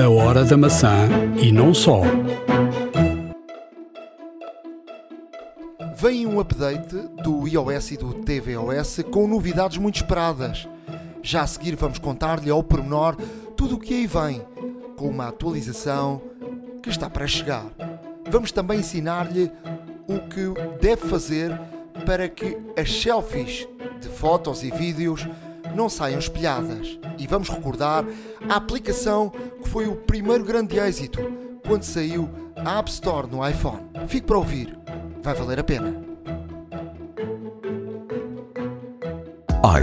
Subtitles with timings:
[0.00, 1.10] A hora da maçã
[1.42, 2.00] e não só.
[5.94, 10.66] Vem um update do iOS e do tvOS com novidades muito esperadas.
[11.22, 13.14] Já a seguir vamos contar-lhe ao pormenor
[13.54, 14.40] tudo o que aí vem,
[14.96, 16.22] com uma atualização
[16.82, 17.66] que está para chegar.
[18.30, 19.52] Vamos também ensinar-lhe
[20.08, 21.52] o que deve fazer
[22.06, 23.68] para que as selfies
[24.00, 25.28] de fotos e vídeos
[25.74, 26.98] não saiam espelhadas.
[27.18, 28.04] E vamos recordar
[28.48, 29.30] a aplicação
[29.62, 31.20] que foi o primeiro grande êxito
[31.66, 33.82] quando saiu a App Store no iPhone.
[34.08, 34.76] Fique para ouvir,
[35.22, 36.10] vai valer a pena.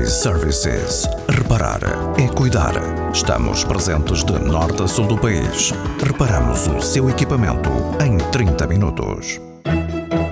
[0.02, 1.08] iServices.
[1.30, 1.80] Reparar
[2.20, 2.74] é cuidar.
[3.14, 5.72] Estamos presentes de norte a sul do país.
[6.04, 7.70] Reparamos o seu equipamento
[8.04, 9.40] em 30 minutos.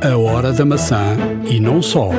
[0.01, 1.15] A hora da maçã
[1.47, 2.09] e não só.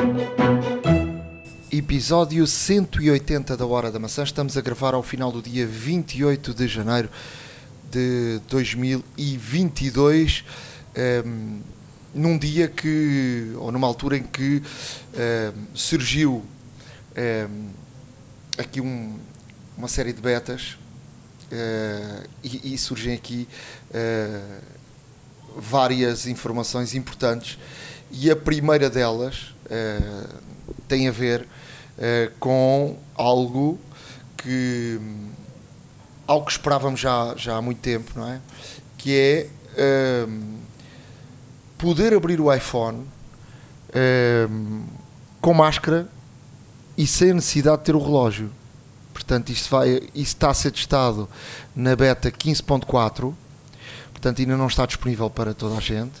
[1.89, 4.21] Episódio 180 da Hora da Maçã.
[4.21, 7.09] Estamos a gravar ao final do dia 28 de janeiro
[7.89, 10.43] de 2022.
[11.25, 11.61] Um,
[12.13, 16.43] num dia que, ou numa altura em que um, surgiu
[17.15, 17.69] um,
[18.57, 19.17] aqui um,
[19.77, 20.77] uma série de betas
[21.45, 23.47] uh, e, e, surgem aqui
[23.91, 24.61] uh,
[25.55, 27.57] várias informações importantes
[28.11, 30.27] e a primeira delas uh,
[30.89, 31.47] tem a ver
[32.39, 33.79] com algo
[34.35, 34.99] que
[36.27, 38.41] algo que esperávamos já, já há muito tempo, não é?
[38.97, 40.27] Que é
[41.77, 43.05] poder abrir o iPhone
[45.39, 46.07] com máscara
[46.97, 48.51] e sem a necessidade de ter o relógio.
[49.13, 51.27] Portanto, isto, vai, isto está a ser testado
[51.75, 53.33] na beta 15.4,
[54.11, 56.13] portanto, ainda não está disponível para toda a gente,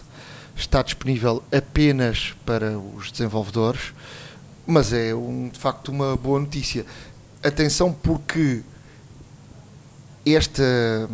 [0.55, 3.93] está disponível apenas para os desenvolvedores,
[4.67, 6.85] mas é um, de facto uma boa notícia.
[7.41, 8.61] Atenção, porque
[10.25, 11.09] esta,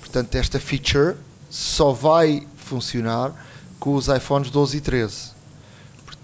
[0.00, 1.16] portanto, esta feature
[1.48, 3.32] só vai funcionar
[3.78, 5.36] com os iPhones 12 e 13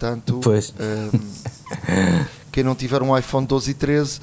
[0.02, 0.40] Portanto,
[0.80, 4.18] um, quem não tiver um iPhone 12 e 13,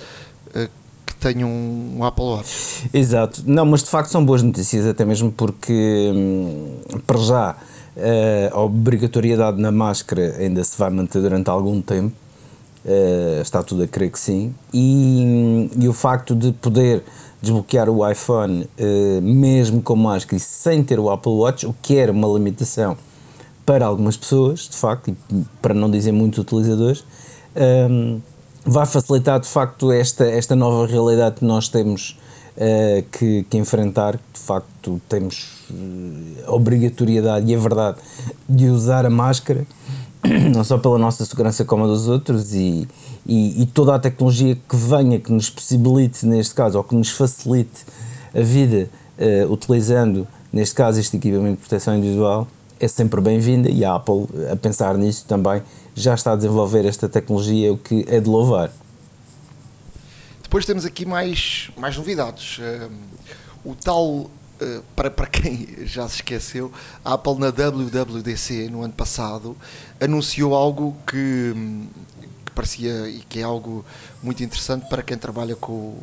[0.47, 0.69] uh,
[1.05, 2.89] que tenha um, um, Apple Watch.
[2.93, 3.43] Exato.
[3.45, 7.55] Não, mas de facto são boas notícias, até mesmo porque, hum, para já,
[8.53, 12.15] a obrigatoriedade na máscara ainda se vai manter durante algum tempo.
[12.85, 14.55] Uh, está tudo a crer que sim.
[14.73, 17.03] E, e o facto de poder
[17.41, 21.97] desbloquear o iPhone uh, mesmo com máscara e sem ter o Apple Watch, o que
[21.97, 22.97] era uma limitação
[23.65, 27.03] para algumas pessoas, de facto, e para não dizer muitos utilizadores,
[27.55, 28.19] um,
[28.65, 32.17] vai facilitar de facto esta, esta nova realidade que nós temos
[32.57, 34.19] uh, que, que, enfrentar.
[34.49, 35.67] Facto, temos
[36.43, 37.99] a obrigatoriedade e a verdade
[38.49, 39.63] de usar a máscara,
[40.51, 42.87] não só pela nossa segurança como a dos outros, e,
[43.27, 47.11] e, e toda a tecnologia que venha, que nos possibilite, neste caso, ou que nos
[47.11, 47.85] facilite
[48.33, 48.89] a vida
[49.19, 52.47] uh, utilizando, neste caso, este equipamento de proteção individual
[52.79, 55.61] é sempre bem-vinda e a Apple, a pensar nisso também,
[55.93, 58.71] já está a desenvolver esta tecnologia, o que é de louvar.
[60.41, 62.59] Depois temos aqui mais, mais novidades.
[63.63, 64.38] o tal, eh,
[64.95, 66.71] para, para quem já se esqueceu,
[67.03, 69.55] a Apple na WWDC no ano passado
[69.99, 71.53] anunciou algo que,
[72.45, 73.85] que parecia e que é algo
[74.21, 75.97] muito interessante para quem trabalha com,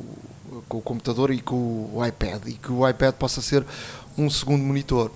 [0.69, 3.65] com o computador e com o iPad e que o iPad possa ser
[4.17, 5.11] um segundo monitor.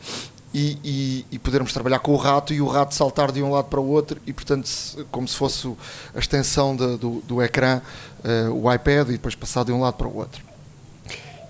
[0.52, 3.66] E, e, e, podermos trabalhar com o rato e o rato saltar de um lado
[3.66, 4.68] para o outro e portanto
[5.08, 5.72] como se fosse
[6.12, 7.80] a extensão de, do, do ecrã
[8.24, 10.42] uh, o iPad e depois passar de um lado para o outro.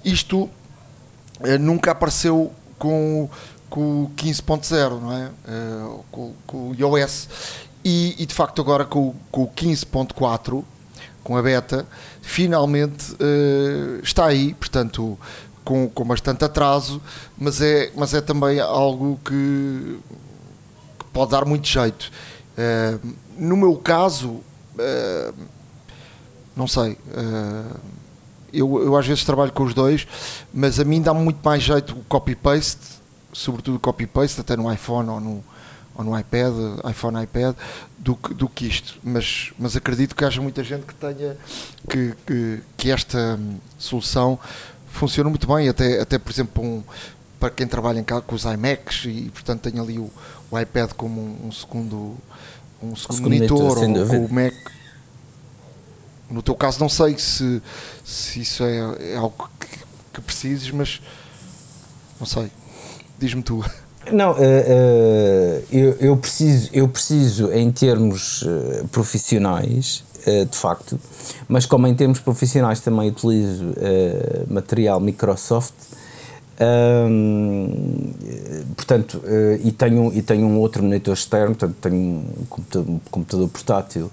[0.04, 0.50] Isto
[1.58, 3.28] nunca apareceu com,
[3.68, 5.30] com o 15.0 não é?
[5.48, 7.28] Uh, com, com, o iOS
[7.84, 10.64] e, e, de facto agora com, com o 15.4
[11.22, 11.86] com a beta
[12.20, 13.16] finalmente
[14.02, 15.18] está aí portanto
[15.64, 17.00] com, com bastante atraso,
[17.38, 19.98] mas é, mas é também algo que,
[20.98, 22.10] que pode dar muito jeito.
[22.58, 25.34] Uh, no meu caso, uh,
[26.56, 27.80] não sei, uh,
[28.52, 30.06] eu, eu às vezes trabalho com os dois,
[30.52, 33.00] mas a mim dá muito mais jeito o copy-paste,
[33.32, 35.44] sobretudo copy-paste, até no iPhone ou no,
[35.94, 36.52] ou no iPad,
[36.88, 37.54] iPhone, iPad,
[37.98, 38.98] do que, do que isto.
[39.02, 41.36] Mas, mas acredito que haja muita gente que tenha
[41.88, 43.38] que, que, que esta
[43.78, 44.38] solução
[44.88, 46.82] funciona muito bem, até, até por exemplo, um,
[47.38, 50.10] para quem trabalha em casa com os iMacs e, portanto, tem ali o,
[50.50, 52.16] o iPad como um, um segundo,
[52.82, 54.52] um segundo monitor, ou, ou o Mac.
[56.30, 57.60] No teu caso, não sei se,
[58.04, 59.66] se isso é, é algo que,
[60.14, 61.00] que precises, mas
[62.18, 62.50] não sei.
[63.18, 63.64] Diz-me tu.
[64.10, 70.04] Não, uh, uh, eu, eu, preciso, eu preciso em termos uh, profissionais
[70.50, 71.00] de facto,
[71.48, 73.72] mas como em termos profissionais também utilizo
[74.50, 75.72] material Microsoft,
[78.76, 83.00] portanto, uh, e, tenho, e tenho um outro monitor externo, portanto, tenho um computador, um
[83.10, 84.10] computador portátil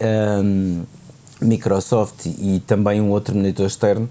[0.00, 0.82] um,
[1.42, 4.08] Microsoft e também um outro monitor externo.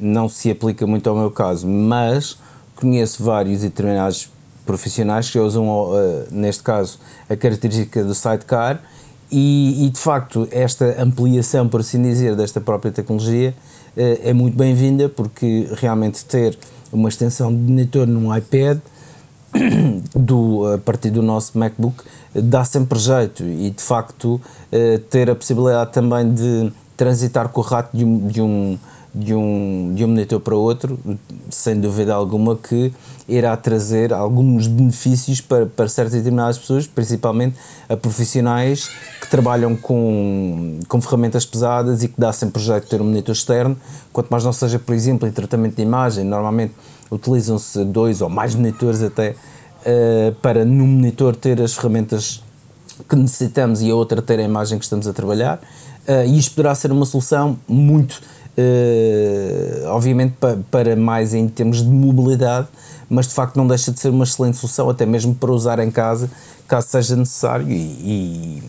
[0.00, 2.36] não se aplica muito ao meu caso, mas
[2.74, 4.28] conheço vários e determinados
[4.64, 5.94] profissionais que usam, uh,
[6.30, 6.98] neste caso,
[7.28, 8.80] a característica do sidecar
[9.30, 13.54] e, e, de facto esta ampliação, por assim dizer, desta própria tecnologia
[13.96, 16.58] uh, é muito bem-vinda porque realmente ter
[16.92, 18.78] uma extensão de monitor num iPad
[20.14, 22.02] do, a partir do nosso MacBook
[22.34, 27.64] dá sempre jeito e de facto uh, ter a possibilidade também de transitar com o
[27.64, 28.78] rato de um, de um
[29.14, 30.98] de um, de um monitor para outro,
[31.54, 32.92] sem dúvida alguma que
[33.28, 37.56] irá trazer alguns benefícios para, para certas determinadas pessoas, principalmente
[37.88, 38.90] a profissionais
[39.20, 43.34] que trabalham com, com ferramentas pesadas e que dá sempre jeito de ter um monitor
[43.34, 43.76] externo,
[44.12, 46.74] quanto mais não seja, por exemplo, em tratamento de imagem, normalmente
[47.10, 52.42] utilizam-se dois ou mais monitores até uh, para no monitor ter as ferramentas
[53.08, 55.60] que necessitamos e a outra ter a imagem que estamos a trabalhar.
[56.06, 58.20] Uh, e isto poderá ser uma solução muito
[58.56, 62.68] Uh, obviamente pa, para mais em termos de mobilidade,
[63.10, 65.90] mas de facto não deixa de ser uma excelente solução, até mesmo para usar em
[65.90, 66.30] casa,
[66.68, 68.62] caso seja necessário, e,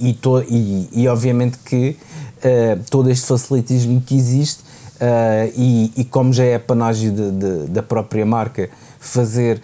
[0.00, 1.96] e, e, to, e, e obviamente que
[2.44, 8.68] uh, todo este facilitismo que existe, uh, e, como já é de, da própria marca,
[9.00, 9.62] fazer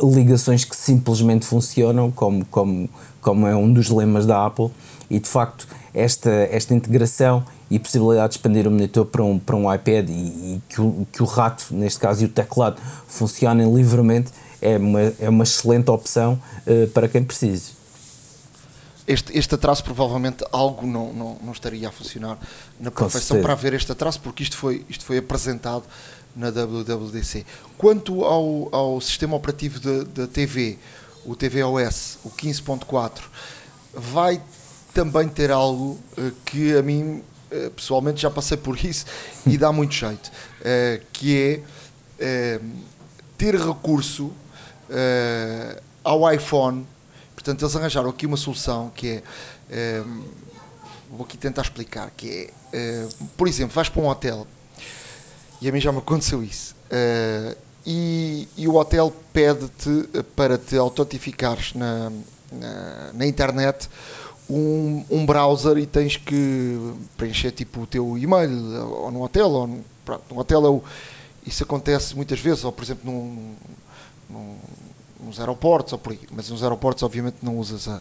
[0.00, 2.88] ligações que simplesmente funcionam, como, como,
[3.20, 4.70] como é um dos lemas da Apple,
[5.10, 9.56] e de facto esta, esta integração e possibilidade de expandir o monitor para um, para
[9.56, 13.72] um iPad e, e que, o, que o rato, neste caso, e o teclado funcionem
[13.74, 17.78] livremente é uma, é uma excelente opção uh, para quem precise.
[19.06, 22.38] Este, este atraso provavelmente algo não, não, não estaria a funcionar
[22.78, 25.84] na perfeição para haver este atraso, porque isto foi, isto foi apresentado
[26.36, 27.46] na WWDC.
[27.78, 30.78] Quanto ao, ao sistema operativo da TV,
[31.24, 33.20] o tvOS, o 15.4,
[33.94, 34.42] vai
[34.92, 37.22] também ter algo uh, que a mim
[37.74, 39.06] pessoalmente já passei por isso
[39.46, 41.62] e dá muito jeito, uh, que
[42.18, 42.60] é
[43.36, 44.32] ter recurso
[46.02, 46.86] ao iPhone.
[47.34, 49.22] Portanto, eles arranjaram aqui uma solução que
[49.70, 50.02] é
[51.10, 54.46] vou aqui tentar explicar que é, por exemplo, vais para um hotel
[55.60, 56.74] e a mim já me aconteceu isso
[57.86, 62.12] e, e, o hotel pede-te para te autentificares na,
[62.52, 63.88] na, na internet
[64.48, 68.50] um, um browser e tens que preencher tipo o teu e-mail
[68.90, 70.82] ou no hotel ou no, pronto, no hotel é o,
[71.46, 73.54] isso acontece muitas vezes ou por exemplo num,
[74.28, 74.56] num,
[75.20, 78.00] nos aeroportos ou por aí, mas nos aeroportos obviamente não usas a,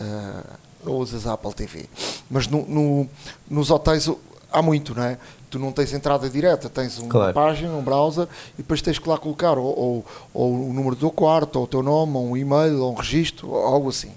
[0.00, 0.42] a
[0.84, 1.88] não usas a Apple TV
[2.28, 3.08] mas no, no,
[3.48, 4.08] nos hotéis
[4.54, 5.18] há muito, não é?
[5.50, 7.34] Tu não tens entrada direta, tens uma claro.
[7.34, 11.00] página, um browser e depois tens que lá colocar ou, ou, ou, o número do
[11.00, 14.12] teu quarto, ou o teu nome, ou um e-mail, ou um registro, ou algo assim.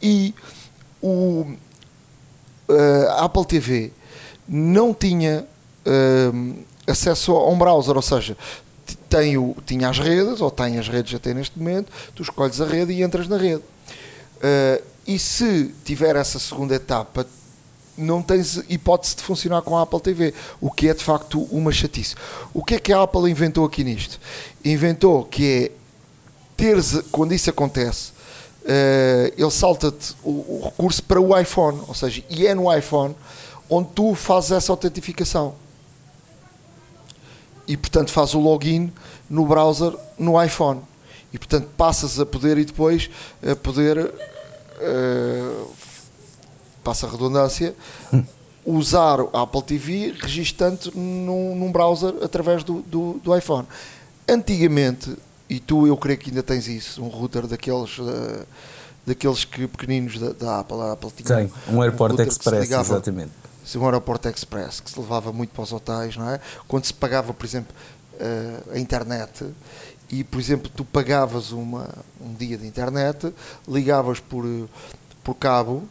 [0.00, 0.34] E
[1.02, 1.46] o
[2.68, 3.92] uh, Apple TV
[4.48, 5.44] não tinha
[5.86, 8.36] uh, acesso a um browser, ou seja,
[9.08, 12.66] tem o, tinha as redes, ou tem as redes até neste momento, tu escolhes a
[12.66, 13.62] rede e entras na rede.
[13.62, 17.26] Uh, e se tiver essa segunda etapa,
[17.96, 21.72] não tens hipótese de funcionar com a Apple TV, o que é de facto uma
[21.72, 22.14] chatice.
[22.54, 24.18] O que é que a Apple inventou aqui nisto?
[24.64, 25.72] Inventou que é
[26.56, 28.11] teres, quando isso acontece,
[28.62, 33.14] uh, ele salta-te o, o, recurso para o iPhone, ou seja, e é no iPhone
[33.68, 35.54] onde tu fazes essa autentificação.
[37.66, 38.92] E portanto faz o login
[39.30, 40.80] no browser no iPhone.
[41.32, 43.08] E portanto passas a poder e depois
[43.42, 45.70] a poder uh,
[46.84, 47.74] passa a redundância
[48.64, 53.66] usar a Apple TV registando num, num browser através do, do, do iPhone.
[54.28, 55.16] Antigamente
[55.52, 58.46] e tu eu creio que ainda tens isso, um router daqueles uh,
[59.06, 62.94] daqueles que pequeninos da, da Apple, a Apple tinha Sim, um Airport um Express, ligava,
[62.94, 63.32] exatamente.
[63.62, 66.40] Sim, um Airport Express que se levava muito para os hotéis, não é?
[66.66, 67.74] Quando se pagava, por exemplo,
[68.14, 69.44] uh, a internet
[70.08, 71.86] e, por exemplo, tu pagavas uma,
[72.18, 73.30] um dia de internet,
[73.68, 74.46] ligavas por,
[75.22, 75.82] por cabo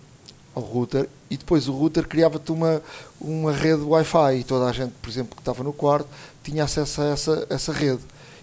[0.56, 2.82] ao router e depois o router criava-te uma,
[3.20, 6.08] uma rede Wi-Fi e toda a gente, por exemplo, que estava no quarto
[6.44, 8.02] tinha acesso a essa, essa rede.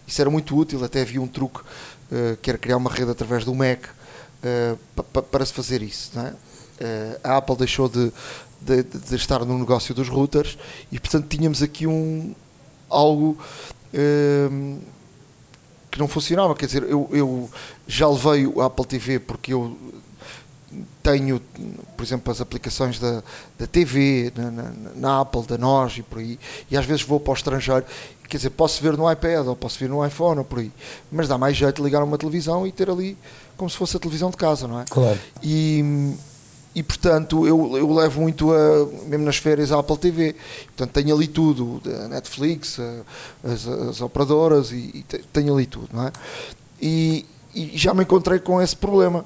[0.08, 3.44] Isso era muito útil, até havia um truque uh, que era criar uma rede através
[3.44, 6.18] do Mac uh, para se fazer isso.
[6.18, 6.30] É?
[6.30, 8.10] Uh, a Apple deixou de,
[8.58, 10.56] de, de, estar no negócio dos routers
[10.90, 12.34] e, portanto, tínhamos aqui um,
[12.88, 13.38] algo
[15.90, 16.54] que não funcionava.
[16.54, 17.50] Quer dizer, eu, eu
[17.86, 19.76] já levei o Apple TV porque eu
[21.02, 21.40] tenho,
[21.96, 23.22] por exemplo, as aplicações da,
[23.58, 26.38] da TV, na, na, na, Apple, da nós e por aí,
[26.70, 27.84] e às vezes vou para o estrangeiro,
[28.28, 30.70] quer dizer, posso ver no iPad ou posso ver no iPhone ou por aí,
[31.10, 33.16] mas dá mais jeito de ligar uma televisão e ter ali
[33.56, 34.84] como se fosse a televisão de casa, não é?
[34.88, 35.18] Claro.
[35.42, 36.14] E,
[36.74, 41.14] e portanto eu, eu levo muito a, mesmo nas férias a Apple TV, portanto tenho
[41.14, 46.12] ali tudo, a Netflix, a, as, as, operadoras e, e, tenho ali tudo, não é?
[46.80, 49.24] E, e já me encontrei com esse problema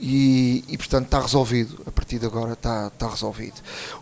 [0.00, 1.82] e, e, portanto está resolvido.
[1.86, 3.54] A partir de agora está, está resolvido.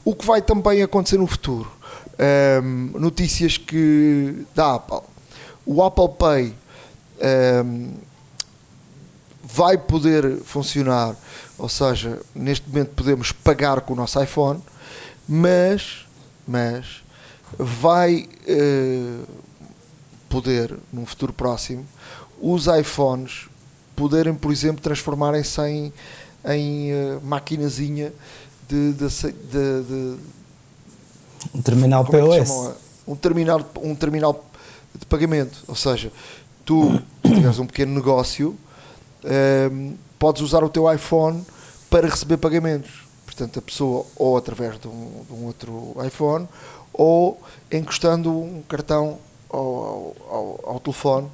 [0.04, 1.70] O que vai também acontecer no futuro?
[2.18, 5.00] Um, notícias que da Apple.
[5.66, 6.54] O Apple Pay
[7.64, 7.94] um,
[9.42, 11.16] vai poder funcionar,
[11.59, 14.61] ou seja, neste momento podemos pagar com o nosso iPhone,
[15.28, 16.06] mas,
[16.47, 17.02] mas
[17.59, 19.26] vai uh,
[20.28, 21.87] poder, num futuro próximo,
[22.40, 23.49] os iPhones
[23.94, 25.92] poderem, por exemplo, transformarem-se em,
[26.44, 28.12] em uh, maquinazinha
[28.68, 30.16] de, de, de, de,
[31.54, 32.50] um terminal POS.
[32.50, 34.44] É um terminal, um terminal
[34.94, 35.64] de pagamento.
[35.66, 36.12] Ou seja,
[36.64, 38.56] tu tiveres um pequeno negócio,
[39.24, 41.44] um, ehm, podes usar o teu iPhone
[41.90, 43.04] para receber pagamentos.
[43.24, 46.48] Portanto, a pessoa ou através de um, de um outro iPhone
[46.92, 47.40] ou
[47.72, 49.18] encostando um cartão
[49.50, 51.28] ao, ao, ao telefone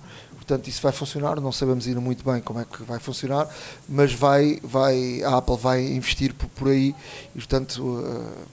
[0.50, 3.48] portanto isso vai funcionar, não sabemos ainda muito bem como é que vai funcionar,
[3.88, 6.94] mas vai, vai, a Apple vai investir por, por aí
[7.34, 8.46] e portanto uh,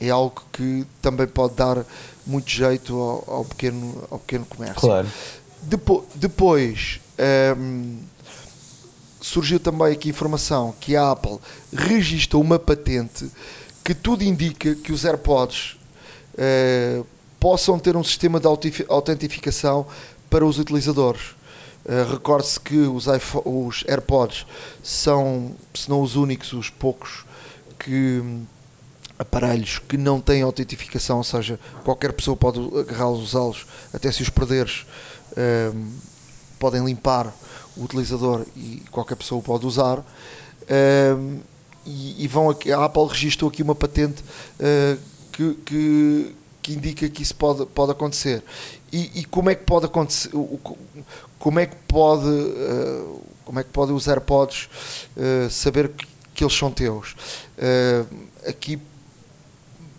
[0.00, 1.84] é algo que também pode dar
[2.26, 4.80] muito jeito ao, ao pequeno, ao pequeno comércio.
[4.80, 5.08] Claro.
[5.62, 7.98] Depo depois um, ehm,
[9.20, 11.38] surgiu também aqui informação que a Apple
[11.72, 13.30] registrou uma patente
[13.84, 15.76] que tudo indica que os AirPods
[16.34, 17.06] uh,
[17.40, 18.46] possam ter um sistema de
[18.88, 19.86] autentificação
[20.28, 21.30] para os utilizadores.
[21.84, 23.06] Uh, Recorde-se que os,
[23.44, 24.44] os AirPods
[24.82, 27.24] são, se não os únicos, os poucos
[27.78, 28.22] que
[29.18, 34.30] aparelhos que não têm autentificação, ou seja, qualquer pessoa pode agarrá-los, usá-los, até se os
[34.30, 34.86] perderes,
[35.32, 35.86] uh,
[36.58, 37.32] podem limpar
[37.76, 39.98] o utilizador e qualquer pessoa pode usar.
[39.98, 41.40] Uh,
[41.86, 44.22] e, e, vão aqui, a Apple registrou aqui uma patente
[45.32, 48.42] que, que, que indica que isso pode, pode acontecer.
[48.92, 50.30] E, e, como é que pode acontecer?
[51.38, 54.68] Como é que pode, uh, como é que pode os AirPods
[55.16, 57.12] uh, saber que, que, eles são teus?
[57.56, 58.06] Uh,
[58.46, 58.78] aqui,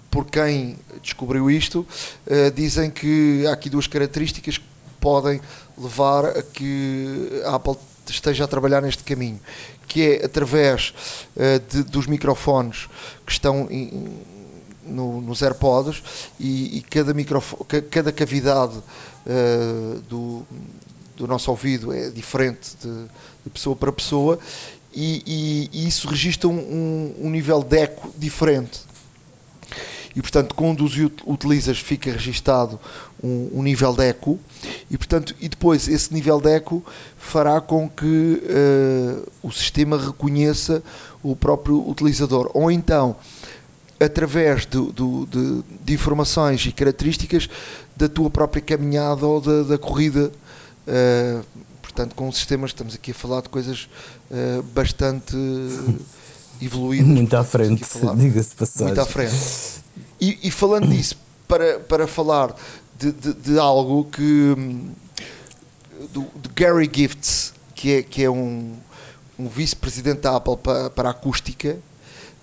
[0.09, 1.85] por quem descobriu isto,
[2.55, 4.65] dizem que há aqui duas características que
[4.99, 5.39] podem
[5.77, 7.75] levar a que a Apple
[8.07, 9.39] esteja a trabalhar neste caminho,
[9.87, 10.93] que é através
[11.69, 12.89] de, dos microfones
[13.25, 13.67] que estão
[14.89, 16.03] no, nos AirPods
[16.39, 17.13] e, e cada,
[17.89, 20.45] cada cavidade uh, do,
[21.15, 23.03] do nosso ouvido é diferente de,
[23.43, 24.39] de pessoa para pessoa
[24.93, 28.81] e, e, e isso registra um, um, nível de eco diferente.
[30.15, 32.79] E portanto, quando os utilizas, fica registado
[33.23, 34.39] um, um, nível de eco,
[34.89, 36.83] e portanto, e depois esse nível de eco
[37.17, 40.81] fará com que uh, o sistema reconheça
[41.21, 42.49] o próprio utilizador.
[42.53, 43.15] Ou então,
[43.99, 47.49] através do, do, de, de, informações e características
[47.95, 50.31] da tua própria caminhada ou da, da corrida.
[50.87, 51.43] Uh,
[51.81, 53.89] portanto, com sistemas, estamos aqui a falar de coisas
[54.31, 55.35] uh, bastante
[56.61, 57.07] evoluídas.
[57.07, 57.83] Muito à frente,
[58.15, 58.87] diga-se passagem.
[58.87, 59.35] Muito à frente.
[60.19, 62.53] E, e, falando disso, para, para falar
[62.97, 64.55] de, de, de algo que.
[66.11, 68.75] Do, de Gary Gifts, que é, que é um,
[69.37, 71.77] um vice-presidente da Apple para, para a acústica,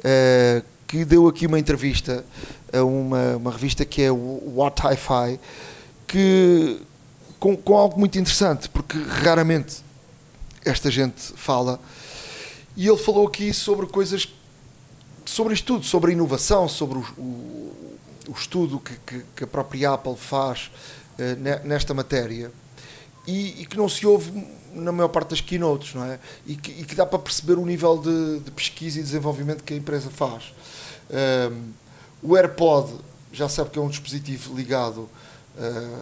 [0.00, 2.24] uh, que deu aqui uma entrevista
[2.72, 5.40] a uma, uma revista que é o What Hi-Fi,
[6.06, 6.80] que
[7.38, 9.76] com, com algo muito interessante, porque raramente
[10.64, 11.80] esta gente fala.
[12.76, 14.28] E ele falou aqui sobre coisas,
[15.26, 19.46] sobre isto tudo, sobre a inovação, sobre o, o, o estudo que, que, que, a
[19.46, 20.70] própria Apple faz
[21.18, 22.50] uh, nesta matéria
[23.26, 24.30] e, e, que não se ouve
[24.72, 26.18] na maior parte das keynotes, não é?
[26.46, 29.74] E que, e que dá para perceber o nível de, de pesquisa e desenvolvimento que
[29.74, 30.54] a empresa faz.
[31.10, 31.72] Um,
[32.22, 32.92] o AirPod
[33.32, 35.10] já sabe que é um dispositivo ligado uh,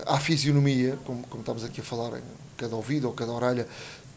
[0.07, 2.23] à fisionomia, como, como, estamos aqui a falar, em
[2.57, 3.67] cada ouvido ou cada orelha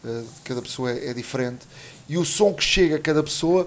[0.04, 1.66] uh, cada pessoa é, é, diferente,
[2.08, 3.66] e o som que chega a cada pessoa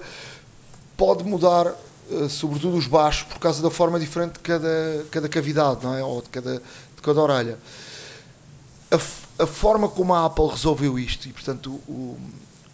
[1.01, 5.83] pode mudar, uh, sobretudo os baixos, por causa da forma diferente de cada, cada cavidade,
[5.83, 6.03] não é?
[6.03, 7.57] ou de cada, de cada orelha.
[8.91, 12.19] A, a forma como a Apple resolveu isto, e portanto o,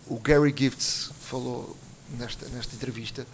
[0.10, 1.74] o Gary Gifts falou
[2.20, 3.26] nesta, nesta entrevista,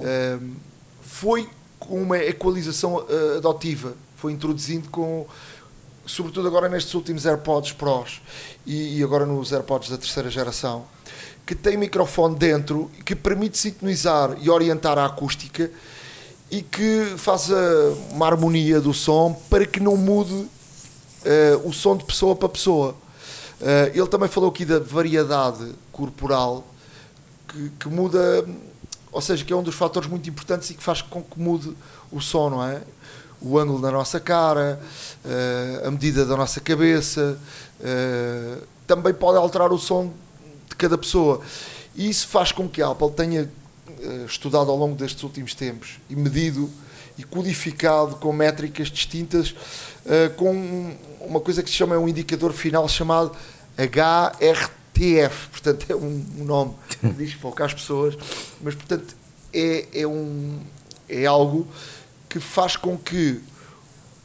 [0.00, 0.56] um,
[1.00, 1.48] foi
[1.78, 3.94] com uma equalização uh, adotiva.
[4.16, 5.28] Foi introduzindo com
[6.04, 8.20] sobretudo agora nestes últimos AirPods Pros
[8.66, 10.86] e, e agora nos AirPods da terceira geração,
[11.46, 15.70] que tem microfone dentro que permite sintonizar e orientar a acústica
[16.50, 17.56] e que faz a,
[18.10, 20.48] uma harmonia do som para que não mude uh,
[21.68, 22.92] o som de pessoa para pessoa.
[23.60, 26.64] Uh, ele também falou aqui da variedade corporal
[27.48, 28.44] que, que, muda,
[29.12, 31.76] ou seja, que é um dos fatores muito importantes e que faz com que mude
[32.10, 32.80] o som, não é?
[33.40, 34.80] O ângulo da nossa cara,
[35.24, 37.38] uh, a medida da nossa cabeça,
[38.86, 40.10] também pode alterar o som
[40.74, 41.40] de cada pessoa.
[41.94, 43.50] E isso faz com que a Apple tenha
[43.88, 46.68] uh, estudado ao longo destes últimos tempos e medido
[47.16, 52.88] e codificado com métricas distintas, uh, com uma coisa que se chama um indicador final
[52.88, 53.30] chamado
[53.78, 55.48] HRTF.
[55.50, 58.16] Portanto, é um, nome que diz pouco às pessoas,
[58.60, 59.14] mas portanto
[59.52, 60.58] é, é, um,
[61.08, 61.68] é algo
[62.28, 63.40] que faz com que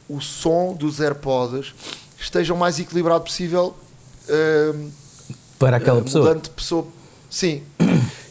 [0.08, 1.72] o som dos AirPods
[2.18, 3.76] esteja o mais equilibrado possível.
[5.60, 6.24] Para aquela pessoa.
[6.24, 6.86] Mudando de pessoa.
[7.28, 7.62] Sim.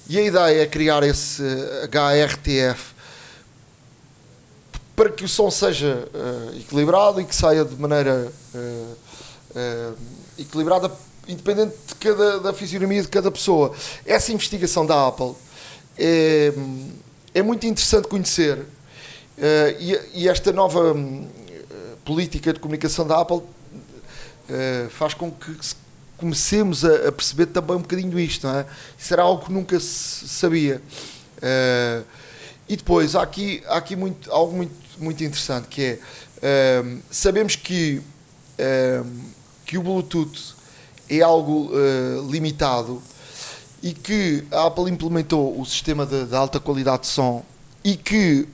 [0.09, 1.43] E a ideia é criar esse
[1.88, 2.95] HRTF
[4.95, 8.98] para que o som seja uh, equilibrado e que saia de maneira uh,
[9.51, 9.98] uh,
[10.39, 10.91] equilibrada,
[11.27, 13.75] independente de cada, da fisionomia de cada pessoa.
[14.07, 15.36] Essa investigação da Apple
[16.00, 16.51] é,
[17.36, 18.65] é muito interessante conhecer
[19.79, 20.95] e, e, esta nova
[22.03, 23.41] política de comunicação da Apple
[24.89, 25.75] faz com que se
[26.19, 28.65] comecemos a, a, perceber também um bocadinho isto, não é?
[28.97, 30.81] Isso era algo que nunca se sabia.
[31.38, 32.05] Uh,
[32.67, 35.99] e depois, há aqui, há aqui muito, algo muito, muito interessante, que
[36.41, 38.01] é, uh, sabemos que,
[38.59, 39.09] uh,
[39.65, 40.55] que o Bluetooth
[41.09, 41.71] é algo
[42.29, 43.01] limitado
[43.81, 47.43] e que a Apple implementou o sistema de, de alta qualidade de som
[47.83, 48.47] e que,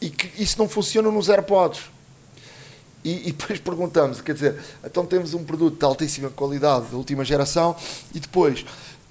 [0.00, 1.80] e que isso não funciona nos AirPods.
[3.04, 7.24] E, e, depois perguntamos, quer dizer, então temos um produto de altíssima qualidade, de última
[7.24, 7.74] geração,
[8.14, 8.64] e depois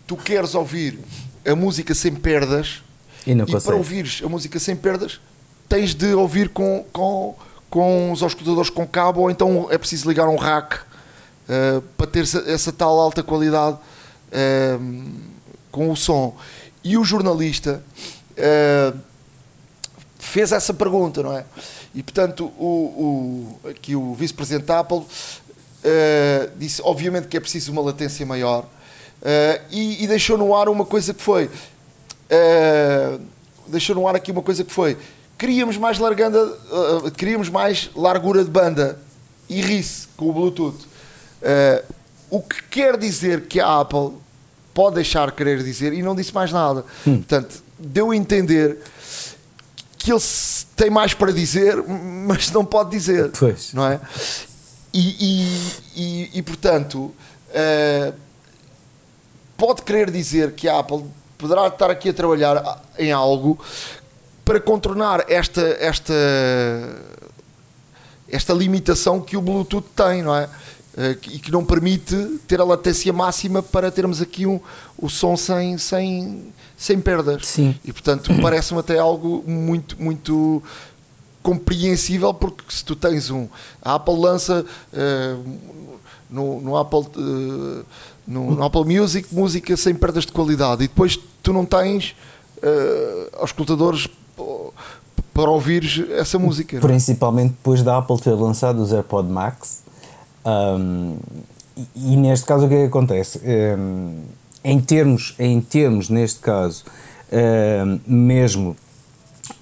[0.05, 1.00] tu queres ouvir
[1.46, 2.84] a música sem perdas,
[3.25, 5.19] e, e para ouvires a música sem perdas,
[5.67, 7.36] tens de ouvir com, com,
[7.69, 12.21] com os auscultadores com cabo, ou então é preciso ligar um rack uh, para ter
[12.21, 15.12] essa, essa, tal alta qualidade uh,
[15.71, 16.36] com o som.
[16.84, 17.84] E o jornalista
[18.32, 18.99] uh,
[20.39, 21.43] fez essa pergunta, não é?
[21.93, 25.06] E portanto, o, o, aqui o vice-presidente da Apple uh,
[26.56, 30.86] disse, obviamente, que é preciso uma latência maior uh, e, e, deixou no ar uma
[30.86, 31.45] coisa que foi.
[31.45, 33.19] Uh,
[33.67, 34.97] deixou no ar aqui uma coisa que foi.
[35.38, 36.58] Queríamos mais larganda,
[37.17, 38.99] queríamos mais largura de banda
[39.49, 40.86] e ri-se com o Bluetooth.
[42.30, 44.13] o que quer dizer que a Apple
[44.73, 46.84] pode deixar querer dizer e não disse mais nada.
[47.08, 47.17] Hum.
[47.17, 48.80] Portanto, deu a entender
[49.99, 50.21] que ele
[50.75, 51.83] tem mais para dizer,
[52.25, 53.31] mas não pode dizer.
[53.38, 53.73] Pois.
[53.73, 53.99] Não é?
[54.93, 57.13] E, e, e, e portanto,
[57.49, 58.13] uh,
[59.57, 61.05] pode querer dizer que a Apple
[61.38, 63.59] poderá estar aqui a trabalhar em algo
[64.43, 66.13] para contornar esta, esta,
[68.27, 70.45] esta limitação que o Bluetooth tem, não é?
[70.45, 72.15] Uh, e que não permite
[72.47, 74.59] ter a latência máxima para termos aqui um,
[74.97, 77.46] o som sem, sem, sem perdas.
[77.46, 77.76] Sim.
[77.84, 80.63] E portanto parece-me até algo muito, muito
[81.44, 83.48] compreensível porque se tu tens um.
[83.82, 85.58] A Apple lança uh,
[86.30, 87.02] no, no, Apple.
[87.18, 87.86] Uh,
[88.26, 92.15] no, no, Apple Music música sem perdas de qualidade e depois tu não tens
[92.58, 94.08] uh, aos escutadores
[95.34, 96.78] para ouvires essa música.
[96.78, 96.80] É?
[96.80, 99.84] Principalmente depois da Apple ter lançado os AirPod Max.
[100.46, 101.18] Um,
[101.76, 103.42] e, e, neste caso o que é que acontece?
[103.78, 104.24] Um,
[104.63, 106.84] em termos, em termos neste caso,
[107.32, 108.76] uh, mesmo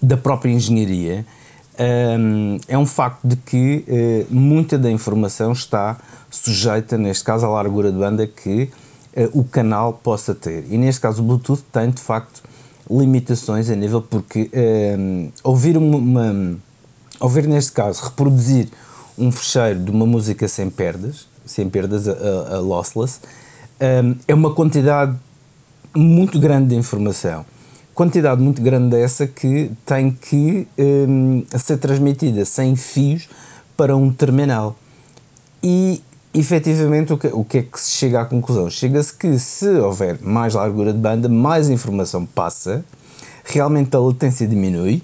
[0.02, 1.26] da própria engenharia,
[1.74, 5.98] uh, é um facto de que uh, muita da informação está
[6.30, 8.70] sujeita, neste caso, à largura de banda que
[9.34, 10.66] o canal possa ter.
[10.70, 12.44] E neste caso, o Bluetooth tem de facto
[12.88, 14.52] limitações a nível porque
[15.44, 16.58] ouvir uma, uma,
[17.20, 18.70] ouvir neste caso reproduzir
[19.18, 23.20] um fecheiro de uma música sem perdas, sem perdas a, a, a lossless,
[23.82, 25.16] um, é uma quantidade
[25.96, 27.46] muito grande de informação.
[27.94, 33.28] Quantidade muito grande dessa que tem que um, ser transmitida sem fios
[33.76, 34.76] para um terminal.
[35.63, 36.02] E
[36.34, 38.70] efetivamente o que, o que é que se chega à conclusão?
[38.70, 42.86] Chega-se que se houver mais largura de banda, mais informação passa,
[43.44, 45.02] realmente a latência diminui.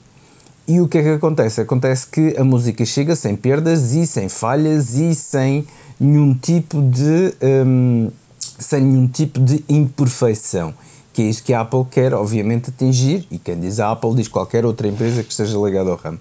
[0.68, 1.62] E o que é que acontece?
[1.62, 5.68] Acontece que a música chega sem perdas e sem falhas e sem
[6.00, 7.34] nenhum tipo de.
[7.42, 8.12] Um,
[8.60, 10.74] sem nenhum tipo de imperfeição,
[11.12, 14.28] que é isso que a Apple quer, obviamente, atingir, e quem diz a Apple diz
[14.28, 16.20] qualquer outra empresa que esteja ligada ao ramo.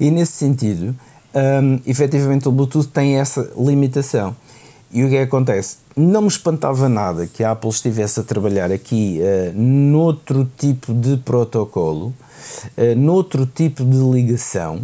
[0.00, 0.94] E nesse sentido,
[1.34, 4.34] um, efetivamente o Bluetooth tem essa limitação.
[4.92, 5.76] E o que, é que acontece?
[5.96, 11.16] Não me espantava nada que a Apple estivesse a trabalhar aqui uh, noutro tipo de
[11.16, 12.12] protocolo,
[12.76, 14.76] uh, noutro tipo de ligação,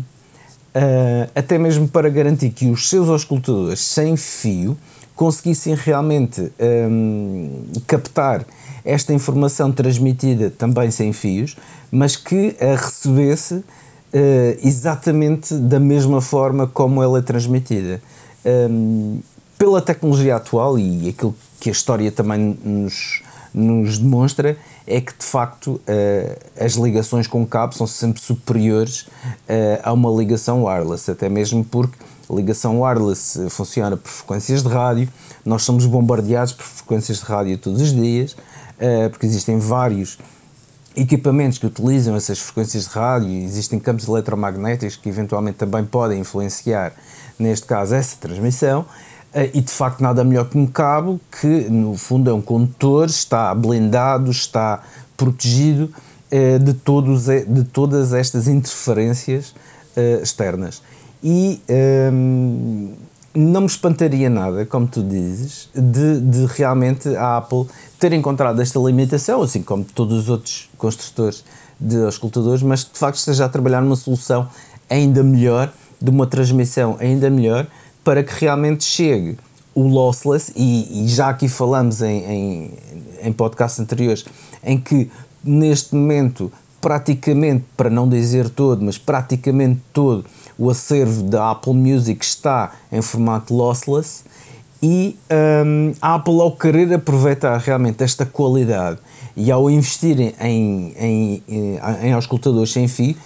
[0.75, 4.79] uh, até mesmo para garantir que os seus auscultadores sem fio
[5.19, 8.47] conseguissem realmente um, captar
[8.85, 11.57] esta informação transmitida também sem fios,
[11.91, 13.65] mas que a recebesse uh,
[14.63, 18.01] exatamente da mesma forma como ela é transmitida.
[18.47, 19.19] Um,
[19.59, 23.21] pela tecnologia atual e aquilo que a história também nos,
[23.53, 29.81] nos demonstra é que de facto uh, as ligações com cabo são sempre superiores uh,
[29.83, 31.97] a uma ligação wireless, até mesmo porque
[32.29, 35.09] a ligação wireless funciona por frequências de rádio,
[35.45, 40.19] nós somos bombardeados por frequências de rádio todos os dias, uh, porque existem vários
[40.97, 46.93] equipamentos que utilizam essas frequências de rádio, existem campos eletromagnéticos que eventualmente também podem influenciar,
[47.39, 48.85] neste caso, essa transmissão.
[49.33, 53.07] Eh, e de facto nada melhor que um cabo que no fundo é um condutor,
[53.07, 54.83] está blindado, está
[55.17, 55.93] protegido
[56.31, 59.55] eh, de, todos, de todas estas interferências
[59.97, 60.83] eh, externas.
[61.23, 62.93] E ehm,
[63.35, 67.67] não me espantaria nada, como tu dizes, de, de, realmente a Apple
[67.99, 71.45] ter encontrado esta limitação, assim como todos os outros construtores
[71.79, 74.49] de auscultadores, mas de facto esteja a trabalhar numa solução
[74.91, 77.67] ainda melhor, de uma transmissão ainda melhor,
[78.03, 79.37] para que realmente chegue
[79.75, 82.73] o lossless, e, e já aqui falamos em, em,
[83.23, 84.25] em podcasts anteriores,
[84.65, 85.11] em que
[85.45, 86.51] neste momento
[86.81, 90.25] praticamente, para não dizer todo, mas praticamente todo
[90.59, 94.25] o acervo da Apple Music está em formato lossless
[94.83, 95.17] e
[95.65, 98.99] um, a Apple ao querer aproveitar realmente esta qualidade
[99.37, 100.35] e ao investir em,
[100.99, 103.17] em, em, em auscultadores sem fio,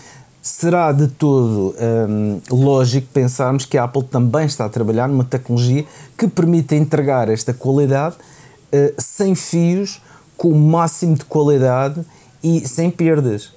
[0.42, 1.75] será de todo
[2.09, 5.87] um, lógico pensarmos que a Apple também está a trabalhar numa tecnologia
[6.18, 10.03] que permite entregar esta qualidade uh, sem fios,
[10.37, 12.05] com o máximo de qualidade
[12.42, 13.53] e sem perdas.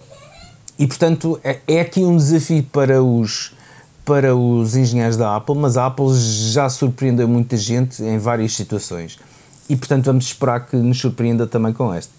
[0.77, 3.53] E portanto é, é aqui um desafio para os,
[4.05, 9.17] para os engenheiros da Apple, mas a Apple já surpreendeu muita gente em várias situações.
[9.67, 12.13] E portanto vamos esperar que nos surpreenda também com esta.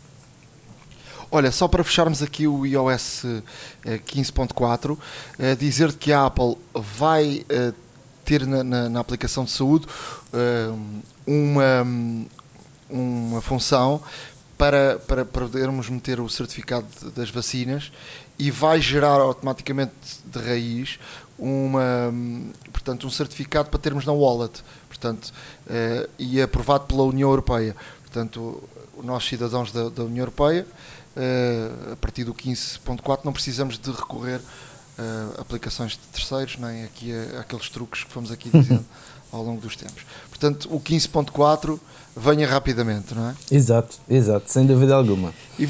[1.31, 3.25] Olha, só para fecharmos aqui o iOS
[3.85, 4.97] 15.4,
[5.39, 7.73] eh, eh, dizer que a Apple vai eh,
[8.25, 9.87] ter na, na, na aplicação de saúde
[11.27, 11.87] uma,
[12.89, 14.01] uma função
[14.57, 17.93] para, para podermos meter o certificado das vacinas
[18.39, 19.93] e vai gerar automaticamente
[20.25, 20.99] de raiz
[21.39, 22.13] uma,
[22.73, 25.33] portanto, um certificado para termos na wallet portanto,
[26.19, 27.77] e aprovado pela União Europeia.
[28.03, 28.63] Portanto,
[29.03, 30.67] nossos cidadãos da, da União Europeia
[31.17, 34.41] uh, a partir do 15.4 não precisamos de recorrer
[34.99, 38.85] a aplicações de terceiros, nem aqui a aqueles truques que fomos aqui dizendo
[39.31, 40.05] ao longo dos tempos.
[40.31, 41.79] Portanto, o 15.4
[42.17, 43.35] venha rapidamente, não é?
[43.51, 45.35] Exato, exato, sem dúvida alguma.
[45.59, 45.69] E,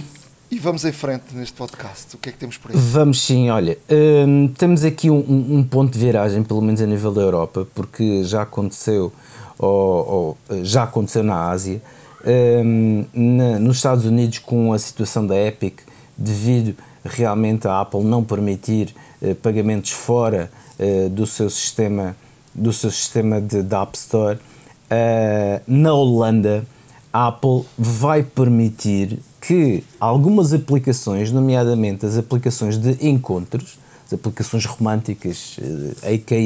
[0.51, 2.15] e vamos em frente neste podcast.
[2.15, 2.77] O que é que temos por aí?
[2.77, 3.77] Vamos sim, olha.
[3.91, 8.23] Hum, temos aqui um, um, ponto de viragem, pelo menos a nível da Europa, porque
[8.25, 9.13] já aconteceu,
[9.59, 11.83] ou, ou já aconteceu na Ásia,
[12.25, 15.81] um, na, nos Estados Unidos com a situação da Epic,
[16.17, 22.17] devido realmente a Apple não permitir uh, pagamentos fora uh, do seu sistema
[22.55, 26.67] do seu sistema de, de App Store, uh, na Holanda
[27.13, 35.57] a Apple vai permitir que algumas aplicações, nomeadamente as aplicações de encontros, as aplicações românticas,
[35.99, 36.37] aka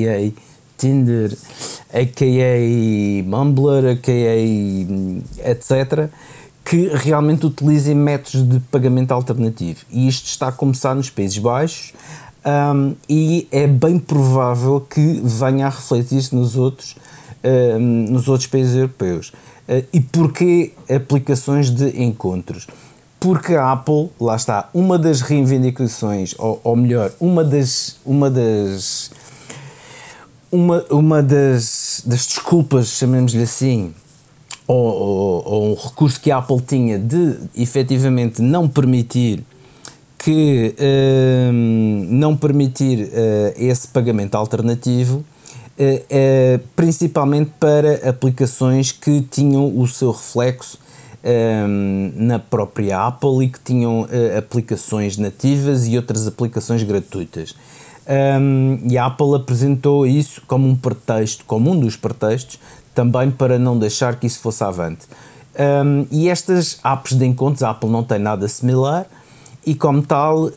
[0.77, 1.35] Tinder,
[1.89, 2.25] aka
[3.25, 4.13] Mumbler, aka
[5.51, 6.11] etc.,
[6.63, 9.81] que realmente utilizem métodos de pagamento alternativo.
[9.91, 11.95] E isto está a começar nos Países Baixos
[12.75, 16.97] um, e é bem provável que venha a refletir-se nos outros,
[17.43, 19.33] um, nos outros países europeus.
[19.67, 22.67] Uh, e porquê aplicações de encontros?
[23.21, 29.11] Porque a Apple, lá está, uma das reivindicações, ou, ou melhor, uma das, uma das
[30.51, 33.95] uma, uma das, das desculpas, chamemos-lhe assim,
[34.67, 39.45] ou, ou, ou, um recurso que a Apple tinha de efetivamente não permitir
[40.19, 43.11] que uh, não permitir uh,
[43.57, 45.25] esse pagamento alternativo,
[45.79, 50.79] uh, principalmente para aplicações que tinham o seu reflexo
[52.17, 54.07] na própria Apple e que tinham
[54.37, 57.55] aplicações nativas e outras aplicações gratuitas.
[58.11, 62.59] Um, e a Apple apresentou isso como um pretexto, como um dos pretextos,
[62.93, 65.07] também para não deixar que isso fosse avante.
[65.85, 69.07] Um, e estas apps de encontros, a Apple não tem nada similar
[69.65, 70.53] e, como tal, uh,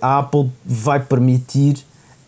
[0.00, 1.76] a Apple vai permitir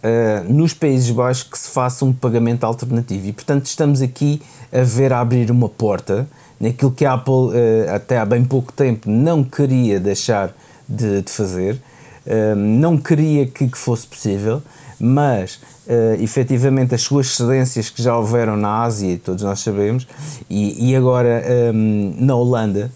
[0.02, 3.26] uh, nos Países Baixos que se faça um pagamento alternativo.
[3.26, 4.40] E, portanto, estamos aqui
[4.72, 6.26] a ver a abrir uma porta
[6.62, 10.54] naquilo que a Apple, uh, até há bem pouco tempo, não queria deixar
[10.88, 11.74] de, de fazer,
[12.24, 14.62] uh, não queria que, que, fosse possível,
[14.98, 15.56] mas
[15.88, 20.06] uh, efetivamente as suas cedências que já houveram na Ásia, todos nós sabemos,
[20.48, 21.42] e, e agora
[21.74, 22.92] um, na Holanda,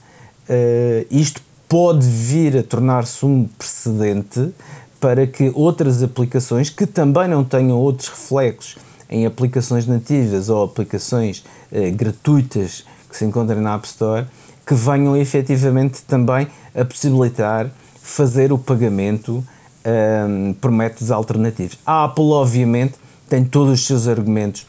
[1.10, 4.54] isto pode vir a tornar-se um precedente
[5.00, 8.76] para que outras aplicações que também não tenham outros reflexos
[9.08, 14.26] em aplicações nativas ou aplicações eh, gratuitas que se encontrem na App Store,
[14.66, 17.70] que venham efetivamente também a possibilitar
[18.02, 19.44] fazer o pagamento um,
[19.84, 21.78] ehm, por métodos alternativos.
[21.86, 22.94] A Apple, obviamente,
[23.28, 24.66] tem todos os seus argumentos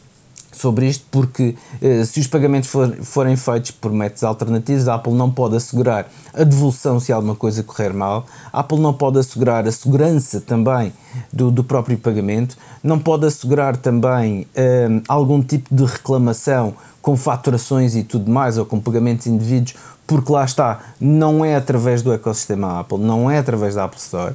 [0.52, 5.12] sobre isto, porque eh, se os pagamentos for, forem feitos por métodos alternativos, a Apple
[5.12, 9.66] não pode assegurar a devolução se alguma coisa correr mal, a Apple não pode assegurar
[9.66, 10.92] a segurança também
[11.32, 17.94] do, do próprio pagamento, não pode assegurar também eh, algum tipo de reclamação com faturações
[17.94, 19.74] e tudo mais, ou com pagamentos indivíduos,
[20.06, 24.34] porque lá está, não é através do ecossistema Apple, não é através da Apple Store,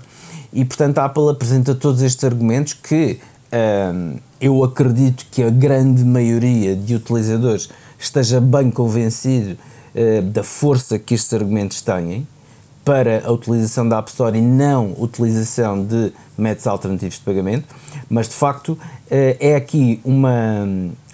[0.54, 3.19] e portanto a Apple apresenta todos estes argumentos que
[4.42, 9.58] eu acredito que a grande maioria de utilizadores esteja bem convencido
[9.96, 12.28] uh, da força que estes argumentos têm
[12.84, 17.74] para a utilização da App Store e não utilização de métodos alternativos de pagamento,
[18.10, 20.68] mas de facto uh, é aqui uma,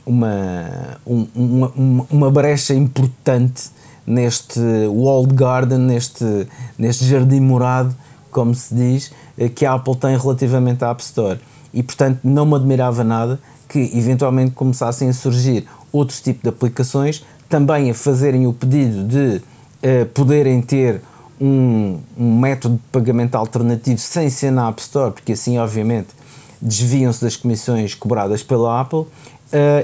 [0.04, 1.73] uma, um, uma,
[2.10, 3.69] uma brecha importante
[4.08, 7.95] neste walled garden, neste, neste jardim morado,
[8.32, 11.39] como se diz, uh, que a Apple tem relativamente à App Store
[11.73, 17.23] e portanto não me admirava nada que eventualmente começassem a surgir outros tipos de aplicações
[17.47, 21.01] também a fazerem o pedido de uh, poderem ter
[21.41, 26.10] um, um, método de pagamento alternativo sem ser na App Store, porque assim obviamente
[26.62, 28.99] desviam-se das comissões cobradas pela Apple.
[28.99, 29.10] Uh,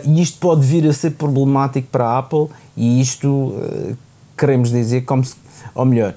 [0.03, 3.97] e isto pode vir a ser problemático para a Apple e isto uh,
[4.37, 5.35] queremos dizer como se,
[5.73, 6.13] ou melhor,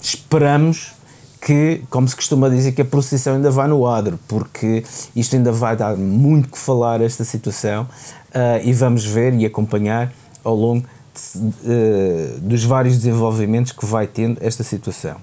[0.00, 0.92] esperamos
[1.44, 5.50] que, como se costuma dizer, que a procissão ainda vai no adro, porque isto ainda
[5.50, 10.12] vai dar muito que falar esta situação uh, e vamos ver e acompanhar
[10.44, 15.16] ao longo de, uh, dos vários desenvolvimentos que vai tendo esta situação.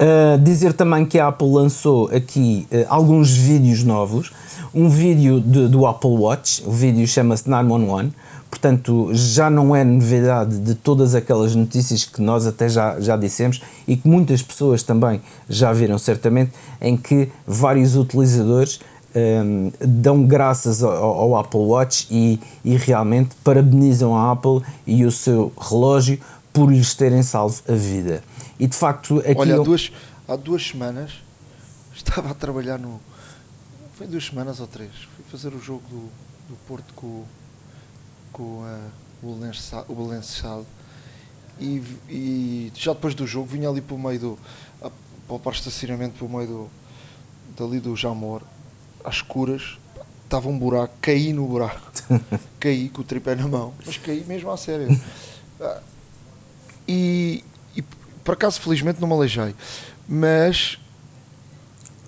[0.00, 4.32] Uh, dizer também que a Apple lançou aqui alguns vídeos novos,
[4.74, 8.12] um vídeo de, do Apple Watch, o vídeo chama-se 911,
[8.50, 13.60] Portanto, já não é novidade de todas aquelas notícias que nós até já, já dissemos
[13.86, 18.80] e que muitas pessoas também já viram certamente, em que vários utilizadores
[19.14, 25.10] um, dão graças ao, ao, Apple Watch e, e realmente parabenizam a Apple e o
[25.10, 26.18] seu relógio
[26.52, 28.22] por lhes terem salvo a vida.
[28.58, 29.92] E de facto, aqui Olha, há, duas,
[30.26, 31.12] há duas semanas
[31.94, 33.00] estava a trabalhar no.
[33.94, 34.90] Foi duas semanas ou três.
[35.16, 36.08] Fui fazer o jogo do,
[36.48, 37.24] do Porto com
[38.38, 38.64] com
[39.90, 40.64] o Belençado
[41.58, 44.38] e, e já depois do jogo vinha ali para o meio do
[45.26, 46.70] para o estacionamento para o meio do
[47.56, 48.42] dali do Jamor
[49.04, 49.76] às escuras
[50.24, 51.88] estava um buraco, caí no buraco.
[52.60, 54.88] Caí com o tripé na mão mas caí mesmo a sério
[55.60, 55.80] ah,
[56.86, 57.44] e,
[57.76, 57.82] e
[58.24, 59.54] por acaso felizmente não me aleijei
[60.08, 60.78] mas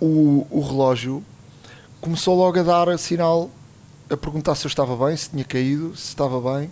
[0.01, 1.23] o, o relógio
[2.01, 3.51] começou logo a dar sinal
[4.11, 6.71] a perguntar se eu estava bem, se tinha caído, se estava bem.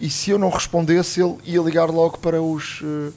[0.00, 3.12] E se eu não respondesse, ele ia ligar logo para os, uh,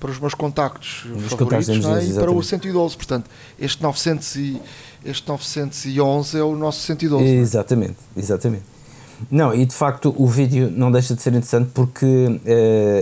[0.00, 2.04] para os meus contactos os favoritos contactos é?
[2.04, 2.96] e para o 112.
[2.96, 4.60] Portanto, este, 900 e,
[5.04, 7.24] este 911 é o nosso 112.
[7.24, 8.64] Exatamente, exatamente.
[9.30, 12.40] Não, e de facto o vídeo não deixa de ser interessante porque uh,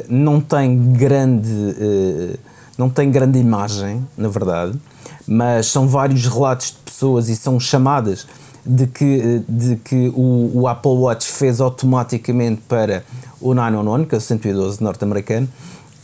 [0.09, 1.51] não tem grande.
[1.51, 2.39] Uh,
[2.77, 4.79] não tem grande imagem, na verdade,
[5.27, 8.27] mas são vários relatos de pessoas e são chamadas
[8.65, 13.05] de que, de que o, o Apple Watch fez automaticamente para
[13.41, 15.49] o 911, que é o 112 norte-americano,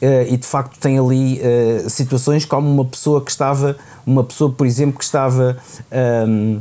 [0.00, 4.48] Uh, e de facto tem ali uh, situações como uma pessoa que estava, uma pessoa,
[4.48, 5.56] por exemplo, que estava
[5.90, 6.58] um, ehm,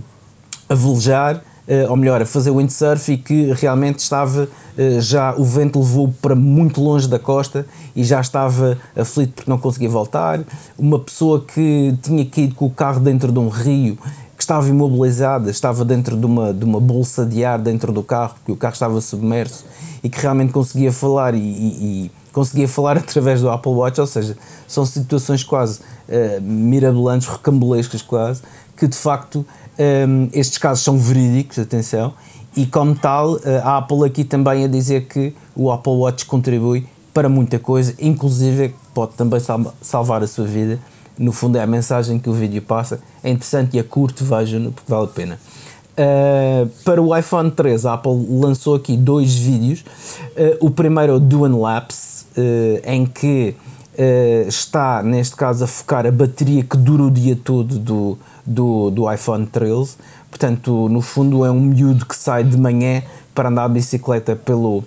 [0.68, 4.50] a velejar, uh, ou melhor, a fazer windsurf e que realmente estava
[5.00, 9.58] já, o vento levou para muito longe da costa e já estava aflito porque não
[9.58, 10.40] conseguia voltar.
[10.78, 13.98] Uma pessoa que tinha caído com o carro dentro de um rio
[14.38, 18.36] que estava imobilizada, estava dentro de uma, de uma bolsa de ar dentro do carro,
[18.36, 19.66] porque o carro estava submerso
[20.04, 21.42] e que realmente conseguia falar e, e,
[22.06, 28.04] e conseguia falar através do Apple Watch, ou seja, são situações quase uh, mirabolantes, recambolescas
[28.04, 28.44] quase,
[28.78, 29.46] que de facto um,
[29.80, 32.14] ehm, estes casos são verídicos, atenção,
[32.56, 36.86] e como tal, uh, a Apple aqui também a dizer que o Apple Watch contribui
[37.12, 39.40] para muita coisa, inclusive pode também
[39.82, 40.80] salvar a sua vida
[41.18, 43.00] no fundo é a mensagem que o vídeo passa.
[43.24, 45.40] É interessante e é curto, vejam porque vale a pena.
[45.98, 49.84] Uh, para o iPhone 13, a Apple lançou aqui dois vídeos.
[50.36, 53.56] Uh, o primeiro é o Do Lapse, uh, em que
[54.48, 59.12] está, neste caso, a focar a bateria que dura o dia todo do, do, do
[59.12, 59.96] iPhone 13.
[60.30, 63.02] Portanto, no fundo, é um miúdo que sai de manhã
[63.34, 64.84] para andar a bicicleta pelo,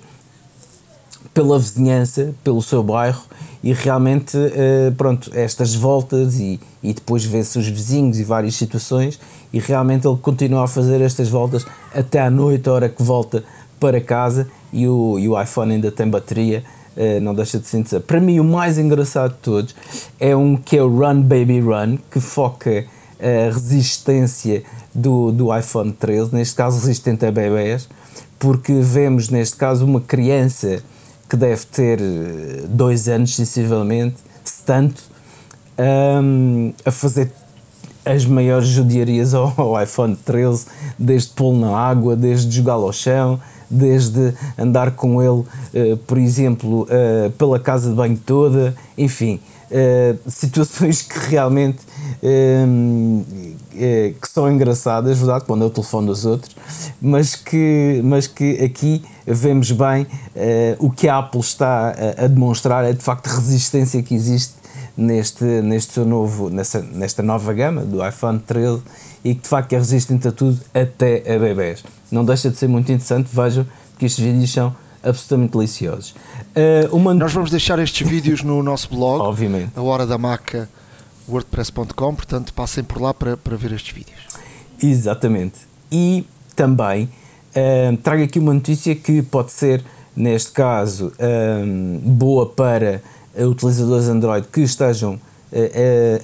[1.35, 3.23] pela vizinhança, pelo seu bairro
[3.63, 9.21] e realmente, uh, pronto, estas voltas e, e depois vê-se os vizinhos e várias situações
[9.53, 13.45] e realmente ele continua a fazer estas voltas até à noite, a hora que volta
[13.79, 16.65] para casa e o, e o iPhone ainda tem bateria,
[16.97, 18.01] uh, não deixa de se.
[18.01, 19.75] Para mim o mais engraçado de todos
[20.19, 22.87] é um que é o Run Baby Run, que foca
[23.21, 24.63] a resistência
[24.95, 27.89] do, do iPhone 13, neste caso resistente a bebés,
[28.39, 30.83] porque vemos neste caso uma criança
[31.31, 35.01] que deve ter eh, dois anos, sensivelmente, se tanto,
[35.79, 37.31] um, a fazer
[38.05, 40.67] as maiores judiarias ao, ao iPhone 13,
[40.99, 43.41] desde pô-lo na água, desde jogá-lo ao chão,
[43.71, 49.39] desde andar com ele, uh, por exemplo, uh, pela casa de banho toda, enfim,
[49.71, 51.79] uh, situações que realmente
[54.21, 56.55] que são engraçadas, verdade, quando é o telefone dos outros,
[57.01, 60.07] mas que, mas que aqui vemos bem
[60.79, 64.61] o que a Apple está a, a demonstrar é de facto a resistência que existe
[65.01, 68.83] neste, neste seu novo, nessa, nesta nova gama do iPhone 13
[69.25, 71.83] e que de facto é resistente a tudo, até a bebés.
[72.11, 73.67] Não deixa de ser muito interessante, vejam
[73.99, 76.15] que estes vídeos são absolutamente deliciosos.
[76.91, 77.15] Uh, uma...
[77.15, 79.73] Nós vamos deixar estes vídeos no nosso blog, Obviamente.
[79.77, 80.69] a hora da maca
[81.29, 84.21] wordpress.com, portanto passem por lá para, para ver estes vídeos.
[84.83, 85.61] Exatamente.
[85.91, 89.83] E também uh, trago aqui uma notícia que pode ser,
[90.15, 93.03] neste caso, uh, boa para
[93.37, 95.19] utilizadores Android que estejam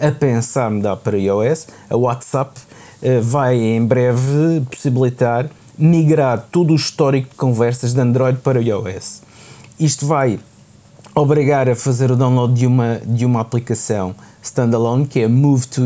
[0.00, 1.66] a pensar mudar para iOS.
[1.90, 2.60] A WhatsApp
[3.22, 9.22] vai em breve possibilitar migrar todo o histórico de conversas de Android para iOS.
[9.78, 10.38] Isto vai
[11.14, 15.82] obrigar a fazer o download de uma, de uma aplicação standalone que é Move to,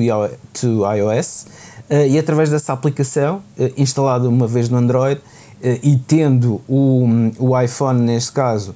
[0.53, 1.47] to iOS
[1.89, 7.07] uh, e através dessa aplicação, uh, instalada uma vez no Android uh, e tendo o,
[7.39, 8.75] o iPhone, neste caso,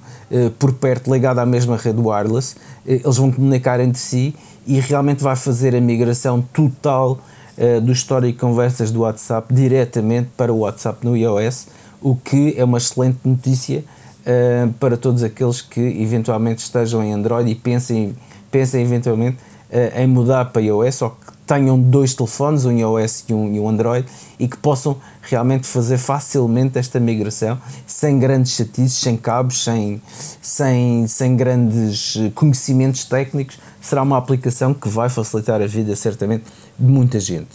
[0.59, 4.35] por perto ligado à mesma rede wireless, eles vão comunicar entre si
[4.67, 7.19] e realmente vai fazer a migração total
[7.59, 11.69] uh, do histórico de conversas do WhatsApp diretamente para o WhatsApp no iOS,
[12.01, 13.85] o que é uma excelente notícia
[14.21, 18.15] uh, para todos aqueles que eventualmente estejam em Android e pensem,
[18.51, 19.39] pensem eventualmente
[19.71, 23.61] uh, em mudar para iOS ou que tenham dois telefones, um iOS e um, e
[23.61, 24.07] um Android,
[24.39, 30.01] e que possam realmente fazer facilmente esta migração, sem grandes chatices, sem cabos, sem,
[30.41, 33.59] sem, sem grandes conhecimentos técnicos.
[33.81, 36.45] Será uma aplicação que vai facilitar a vida, certamente,
[36.79, 37.49] de muita gente.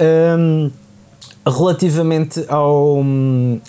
[0.00, 0.70] Um,
[1.46, 3.60] relativamente, ao, uh,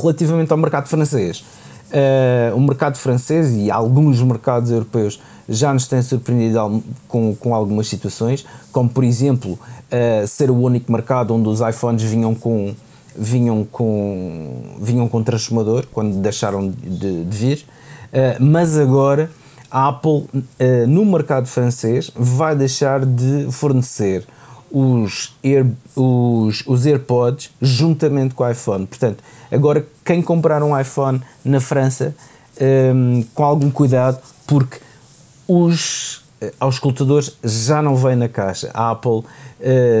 [0.00, 1.44] relativamente ao mercado francês,
[1.90, 7.88] uh, o mercado francês e alguns mercados europeus já nos têm surpreendido com, com algumas
[7.88, 12.74] situações, como por exemplo uh, ser o único mercado onde os iPhones vinham com
[13.14, 17.66] vinham com vinham com transformador quando deixaram de, de vir,
[18.40, 19.30] mas agora
[19.72, 20.26] a Apple
[20.86, 24.26] no mercado francês vai deixar de fornecer
[24.72, 28.86] os, Air, os, os AirPods juntamente com o iPhone.
[28.86, 32.14] Portanto, agora quem comprar um iPhone na França,
[32.94, 34.78] um, com algum cuidado, porque
[35.46, 38.70] os eh, auscultadores já não vêm na caixa.
[38.72, 39.24] A Apple uh,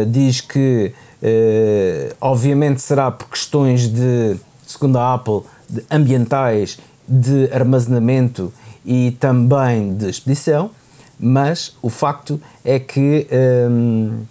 [0.06, 8.52] diz que, uh, obviamente, será por questões de, segundo a Apple, de ambientais, de armazenamento
[8.84, 10.70] e também de expedição,
[11.18, 13.28] mas o facto é que
[13.70, 14.24] um,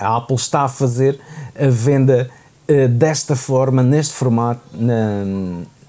[0.00, 1.20] a, a, Apple está a fazer
[1.54, 2.30] a venda
[2.68, 5.24] uh, desta forma, neste formato, na,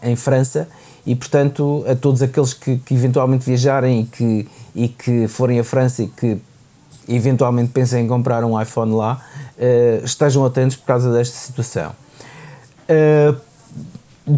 [0.03, 0.67] em França
[1.05, 5.63] e portanto a todos aqueles que, que, eventualmente viajarem e que, e que forem à
[5.63, 6.37] França e que
[7.07, 9.21] eventualmente pensem em comprar um iPhone lá,
[9.57, 11.91] uh, estejam atentos por causa desta situação.
[12.89, 13.48] Uh,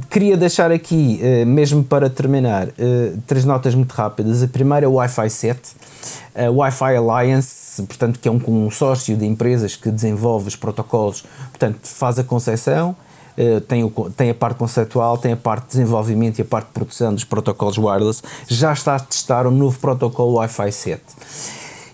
[0.10, 2.68] queria deixar aqui, uh, mesmo para terminar,
[3.28, 4.44] três notas muito rápidas.
[4.44, 5.60] A primeira é o Wi-Fi 7
[6.34, 11.80] a Wi-Fi Alliance, portanto, que é um consórcio de empresas que desenvolve os protocolos, portanto,
[11.84, 12.96] faz a concepção,
[13.38, 16.68] eh, tem, o, tem a parte conceptual, tem a parte de desenvolvimento e a parte
[16.68, 21.02] de produção dos protocolos wireless, já está a testar um novo protocolo Wi-Fi 7.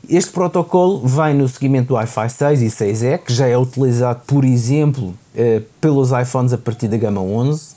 [0.09, 4.45] Este protocolo vem no seguimento do Wi-Fi 6 e 6E, que já é utilizado, por
[4.45, 7.76] exemplo, eh, pelos iPhones a partir da gama 11.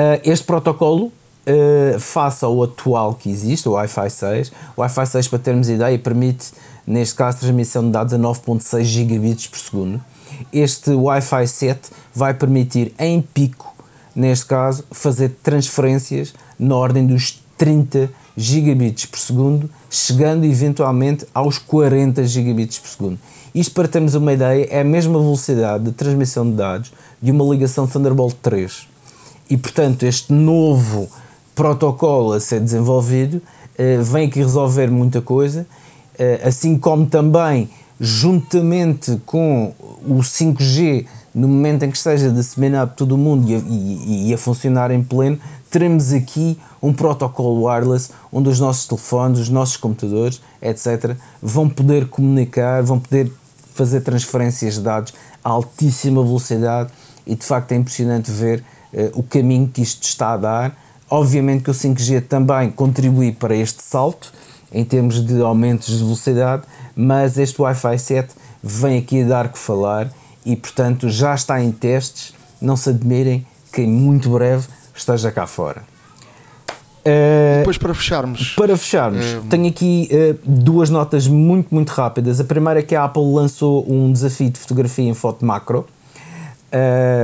[0.00, 1.12] Eh, este protocolo
[1.46, 4.52] uh, face ao atual que existe, o Wi-Fi 6.
[4.74, 6.52] O Wi-Fi 6, para termos ideia, permite,
[6.86, 10.02] neste caso, transmissão de dados a 9.6 gigabits por segundo.
[10.50, 13.74] Este Wi-Fi 7 vai permitir, em pico,
[14.16, 22.24] neste caso, fazer transferências na ordem dos 30 gigabits por segundo, chegando eventualmente aos 40
[22.24, 23.18] gigabits por segundo.
[23.54, 26.90] Isto, para termos uma ideia, é a mesma velocidade de transmissão de dados
[27.20, 28.89] de uma ligação Thunderbolt 3.
[29.50, 31.10] E, portanto, este novo
[31.56, 33.42] protocolo a ser desenvolvido
[33.76, 35.66] eh, vem aqui resolver muita coisa,
[36.16, 39.74] eh, assim como também, juntamente com
[40.06, 44.34] o 5G, no momento em que esteja disseminado todo o mundo e a, e, e
[44.34, 45.38] a funcionar em pleno,
[45.68, 52.06] teremos aqui um protocolo wireless onde os nossos telefones, os nossos computadores, etc., vão poder
[52.08, 53.32] comunicar, vão poder
[53.74, 56.90] fazer transferências de dados a altíssima velocidade
[57.26, 58.64] e de facto é impressionante ver
[59.14, 60.76] o caminho que isto está a dar.
[61.08, 64.32] Obviamente que o 5G também contribui para este salto
[64.72, 66.62] em termos de aumentos de velocidade,
[66.94, 70.10] mas este Wi-Fi 7 vem aqui a dar que falar
[70.44, 72.34] e portanto já está em testes.
[72.60, 75.82] Não se admirem que em muito breve esteja cá fora.
[77.00, 78.54] Uh, depois para fecharmos.
[78.54, 82.40] Para fecharmos, uh, tenho aqui uh, duas notas muito, muito rápidas.
[82.40, 85.86] A primeira é que a Apple lançou um desafio de fotografia em foto macro.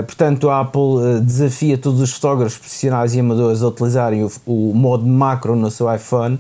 [0.07, 5.07] Portanto, a Apple desafia todos os fotógrafos profissionais e amadores a utilizarem o, o modo
[5.07, 6.39] macro no seu iPhone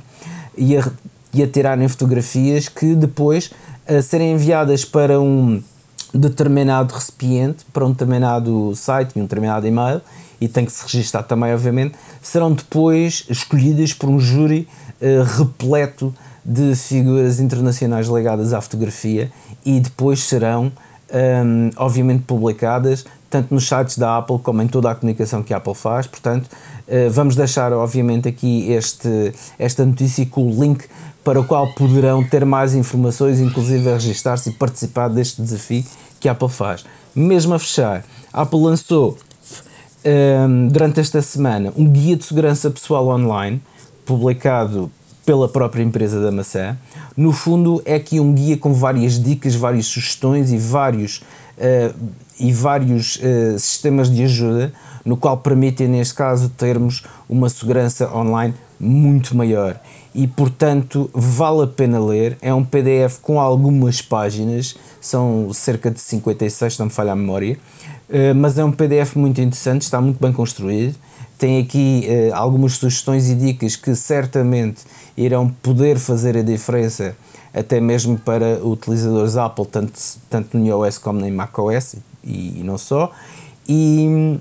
[0.56, 0.90] e a,
[1.32, 3.50] e a tirarem fotografias que depois
[3.86, 5.62] a serem enviadas para um
[6.12, 10.00] determinado recipiente, para um determinado site e um determinado e-mail
[10.40, 14.68] e tem que se registrar também, obviamente, serão depois escolhidas por um júri
[15.00, 19.30] uh, repleto de figuras internacionais ligadas à fotografia
[19.64, 20.70] e depois serão,
[21.12, 25.52] um, ehm, obviamente, publicadas tanto nos sites da Apple como em toda a comunicação que
[25.52, 26.06] a Apple faz.
[26.06, 30.84] Portanto, uh, vamos deixar, obviamente, aqui este, esta notícia com o link
[31.24, 35.84] para o qual poderão ter mais informações, inclusive a registrar-se e participar deste desafio
[36.20, 36.84] que a Apple faz.
[37.14, 39.18] Mesmo a fechar, a Apple lançou
[40.04, 43.60] um, durante esta semana um guia de segurança pessoal online
[44.04, 44.90] publicado
[45.26, 46.78] pela própria empresa da maçã.
[47.16, 51.18] No fundo, é aqui um guia com várias dicas, várias sugestões e vários,
[51.58, 51.94] uh,
[52.38, 54.72] e vários uh, sistemas de ajuda,
[55.04, 59.80] no qual permitem, neste caso, termos uma segurança online muito maior.
[60.14, 62.38] E, portanto, vale a pena ler.
[62.40, 67.16] É um PDF com algumas páginas, são cerca de 56, se não me falha a
[67.16, 67.58] memória.
[68.08, 70.96] Eh, mas é um PDF muito interessante, está muito bem construído.
[71.38, 74.84] Tem aqui uh, algumas sugestões e dicas que certamente
[75.16, 77.16] irão poder fazer a diferença,
[77.52, 79.92] até mesmo para utilizadores Apple, tanto,
[80.30, 83.12] tanto no iOS como no macOS e, e não só.
[83.68, 84.38] E,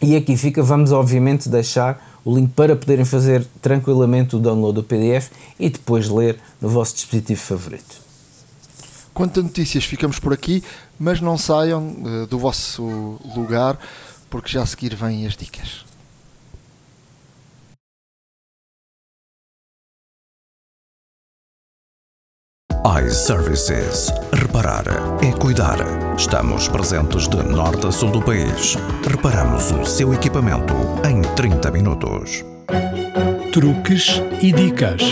[0.00, 4.82] e aqui fica, vamos obviamente deixar o link para poderem fazer tranquilamente o download do
[4.82, 5.30] PDF
[5.60, 8.00] e depois ler no vosso dispositivo favorito.
[9.14, 10.62] Quanto a notícias, ficamos por aqui,
[10.98, 13.78] mas não saiam uh, do vosso lugar,
[14.28, 15.84] porque já a seguir vêm as dicas.
[22.86, 24.12] iServices.
[24.32, 24.84] Reparar
[25.20, 25.76] é cuidar.
[26.16, 28.76] Estamos presentes de norte a sul do país.
[29.10, 30.72] Reparamos o seu equipamento
[31.04, 32.44] em 30 minutos.
[33.52, 35.02] Truques e dicas.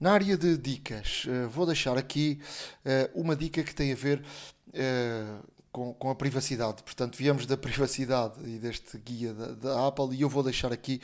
[0.00, 2.40] Na área de dicas, uh, vou deixar aqui
[2.84, 4.24] uh, uma dica que tem a ver
[4.70, 6.82] uh, com, com, a privacidade.
[6.82, 11.00] Portanto, viemos da privacidade e deste guia da, da, Apple e eu vou deixar aqui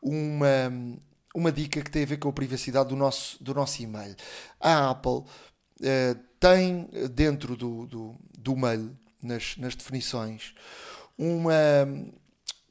[0.00, 0.70] uma,
[1.36, 4.16] uma dica que tem a ver com a privacidade do nosso, do nosso e-mail.
[4.58, 5.22] A Apple
[6.40, 10.54] tem dentro do, do, do mail, nas, nas definições,
[11.18, 11.52] uma,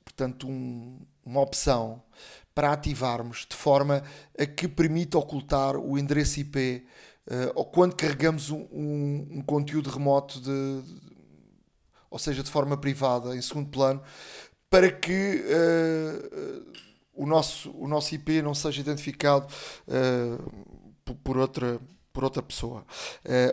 [0.03, 2.01] portanto, um, uma opção
[2.53, 4.01] para ativarmos de forma
[4.39, 6.57] a que permita ocultar o endereço IP
[7.27, 11.01] uh, eh, ou quando carregamos um, um, um conteúdo remoto, de, de,
[12.09, 14.01] ou seja, de forma privada, em segundo plano,
[14.69, 16.84] para que uh,
[17.15, 19.47] o, nosso, o nosso IP não seja identificado
[19.87, 21.79] uh, por, outra,
[22.11, 22.85] por outra pessoa.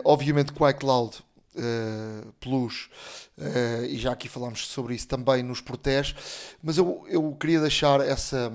[0.03, 1.23] obviamente que o iCloud
[1.55, 2.89] Uh, Plus,
[3.37, 6.15] uh, e já aqui falámos sobre isso, também nos protege,
[6.63, 8.51] mas eu, eu queria deixar essa,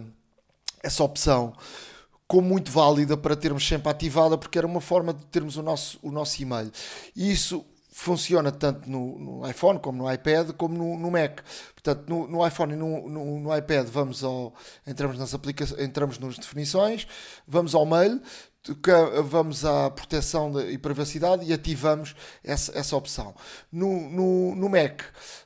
[0.83, 1.55] essa opção
[2.29, 5.99] como muito válida para termos sempre ativada, porque era uma forma de termos o nosso,
[6.03, 6.71] o nosso e-mail.
[7.17, 7.65] E isso
[7.99, 11.41] funciona tanto no, no, iPhone como no iPad como no, no Mac.
[11.75, 14.55] Portanto, no, no iPhone e no, iPad vamos ao,
[14.87, 17.09] entramos nas aplicações, entramos nas definições,
[17.45, 18.23] vamos ao mail,
[19.25, 23.35] vamos à proteção e privacidade e ativamos essa, essa opção.
[23.71, 25.03] No, no, no Mac,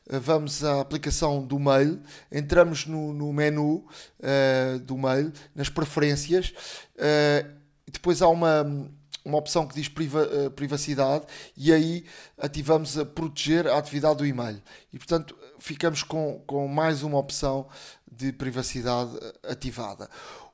[0.06, 3.76] vamos à aplicação do mail, entramos no, no menu
[4.20, 6.52] uh, do mail, nas preferências,
[6.96, 7.50] uh,
[7.90, 8.90] depois há uma
[9.24, 12.04] uma opção que diz priva, uh, privacidade e aí
[12.38, 14.60] ativamos a proteger a atividade do e-mail.
[14.92, 17.68] E portanto ficamos com, com mais uma opção
[18.10, 20.08] de privacidade eh, ativada.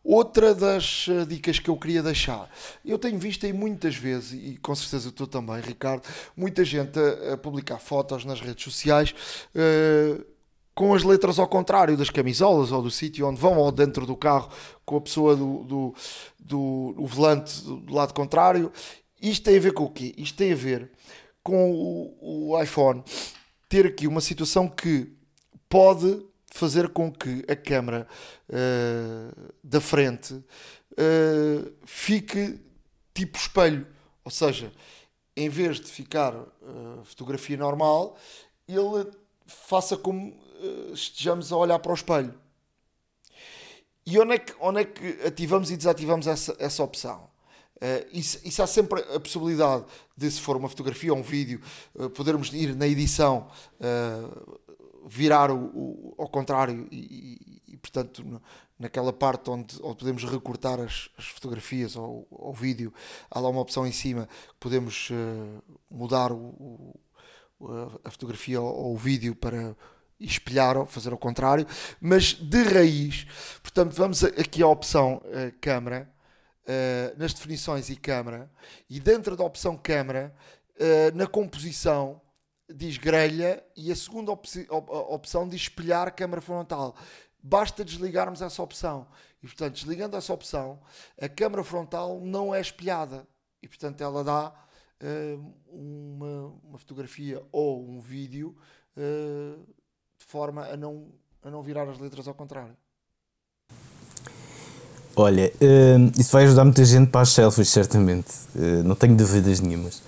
[0.05, 2.49] Outra das uh, dicas que eu queria deixar,
[2.85, 6.03] eu tenho visto aí muitas vezes, e com certeza tu também, Ricardo,
[6.37, 9.15] muita gente a, a publicar fotos nas redes sociais.
[9.55, 10.38] Uh,
[10.79, 14.17] com as letras ao contrário das camisolas ou do sítio onde vão ou dentro do
[14.17, 14.49] carro
[14.85, 15.95] com a pessoa do, do,
[16.39, 18.71] do, do volante do lado contrário.
[19.21, 20.15] Isto tem a ver com o quê?
[20.17, 20.89] Isto tem a ver
[21.43, 23.03] com o, o iPhone
[23.69, 25.13] ter aqui uma situação que
[25.69, 28.07] pode fazer com que a câmera
[28.49, 32.57] uh, da frente uh, fique
[33.13, 33.85] tipo espelho,
[34.25, 34.73] ou seja,
[35.37, 38.17] em vez de ficar uh, fotografia normal,
[38.69, 39.11] ele
[39.45, 40.47] faça como
[40.93, 42.35] estejamos a olhar para o espelho.
[44.11, 47.29] E onde é que, onde é que ativamos e desativamos essa, essa opção?
[47.77, 49.85] Uh, isso, isso, há sempre a possibilidade
[50.17, 51.61] de, se for uma fotografia ou um vídeo,
[51.95, 54.59] uh, podermos ir na edição, uh,
[55.07, 56.97] virar o, o, ao contrário e,
[57.69, 58.41] e, e, portanto,
[58.79, 62.93] naquela parte onde, onde podemos recortar as, as fotografias ou o vídeo,
[63.31, 65.11] há lá uma opção em cima que podemos
[65.91, 66.99] mudar o,
[68.05, 69.77] a fotografia ou o vídeo para
[70.27, 71.67] espelhar ou fazer ao contrário,
[72.01, 73.27] mas de raiz,
[73.63, 76.11] portanto, vamos aqui à opção uh, câmera,
[76.65, 78.51] uh, nas definições e câmera,
[78.91, 80.35] e dentro da opção câmera,
[80.77, 82.21] uh, na composição,
[82.69, 84.47] diz grelha, e a segunda op
[85.09, 86.97] opção diz espelhar câmera frontal.
[87.41, 89.07] Basta desligarmos essa opção.
[89.41, 90.81] E, portanto, desligando essa opção,
[91.21, 93.27] a câmera frontal não é espelhada.
[93.63, 94.53] E, portanto, ela dá
[95.69, 98.57] uma, uma, fotografia ou um vídeo
[98.97, 99.78] de
[100.29, 101.07] forma a não,
[101.43, 102.75] a não virar as letras ao contrário.
[105.17, 108.29] Olha, uh, isso vai ajudar muita gente para as selfies, certamente.
[108.55, 110.01] Uh, não tenho dúvidas nenhumas.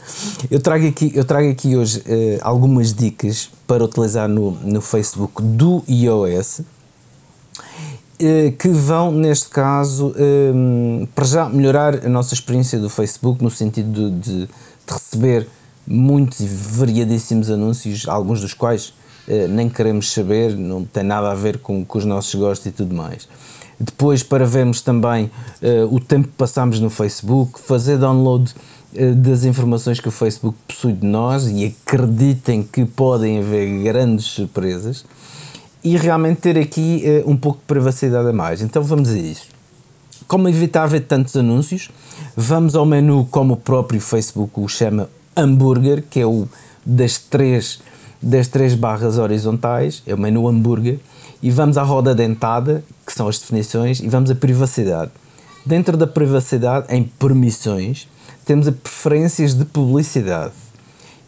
[0.49, 5.43] Eu trago aqui, eu trago aqui hoje uh, algumas dicas para utilizar no, no Facebook
[5.43, 6.61] do iOS
[8.59, 10.15] que vão, neste caso,
[11.15, 14.49] para já melhorar a nossa experiência do Facebook no sentido de, de, de
[14.87, 15.49] receber
[15.87, 18.93] muitos e variadíssimos anúncios, alguns dos quais
[19.49, 22.95] nem queremos saber, não tem nada a ver com, com os nossos gostos e tudo
[22.95, 23.29] mais.
[23.81, 25.31] Depois, para vermos também
[25.63, 28.55] uh, o tempo que passamos no Facebook, fazer download
[28.93, 34.27] uh, das informações que o Facebook possui de nós e acreditem que podem haver grandes
[34.27, 35.07] surpresas
[35.83, 38.61] e realmente ter aqui uh, um pouco de privacidade a mais.
[38.61, 39.49] Então vamos a isso.
[40.29, 41.89] Como evitar ver tantos anúncios?
[42.37, 46.47] Vamos ao menu como o próprio Facebook o chama hambúrguer, que é o
[46.85, 47.81] das três
[48.23, 50.99] das três barras horizontais, é o menu hambúrguer,
[51.43, 55.11] e vamos à roda dentada, que são as definições, e vamos à privacidade.
[55.65, 58.09] Dentro da privacidade, em permissões,
[58.45, 60.53] temos a preferências de publicidade.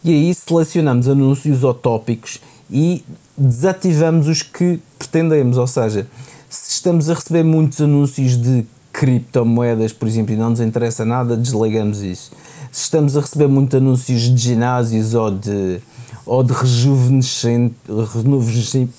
[0.03, 3.03] E aí selecionamos anúncios ou tópicos e
[3.37, 6.07] desativamos os que pretendemos, ou seja,
[6.49, 11.35] se estamos a receber muitos anúncios de criptomoedas, por exemplo, e não nos interessa nada,
[11.35, 12.31] desligamos isso.
[12.73, 15.79] Se estamos a receber muitos anúncios de ginásios ou de
[16.25, 17.75] ou de rejuvenescimento,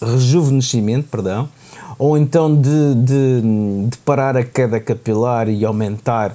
[0.00, 1.48] rejuvenescimento perdão,
[1.98, 3.42] ou então de, de,
[3.88, 6.34] de, parar a queda capilar e aumentar, uh,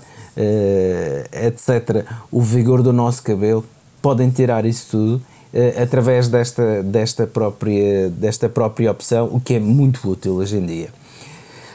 [1.46, 3.64] etc., o vigor do nosso cabelo,
[4.02, 5.16] podem tirar isso tudo
[5.54, 10.66] uh, através desta, desta, própria, desta própria opção, o que é muito útil hoje em
[10.66, 10.90] dia.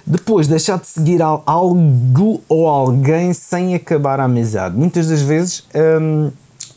[0.06, 4.76] Depois, deixar de seguir algo ou alguém sem acabar a amizade.
[4.76, 5.64] Muitas das vezes.
[5.74, 6.30] Um,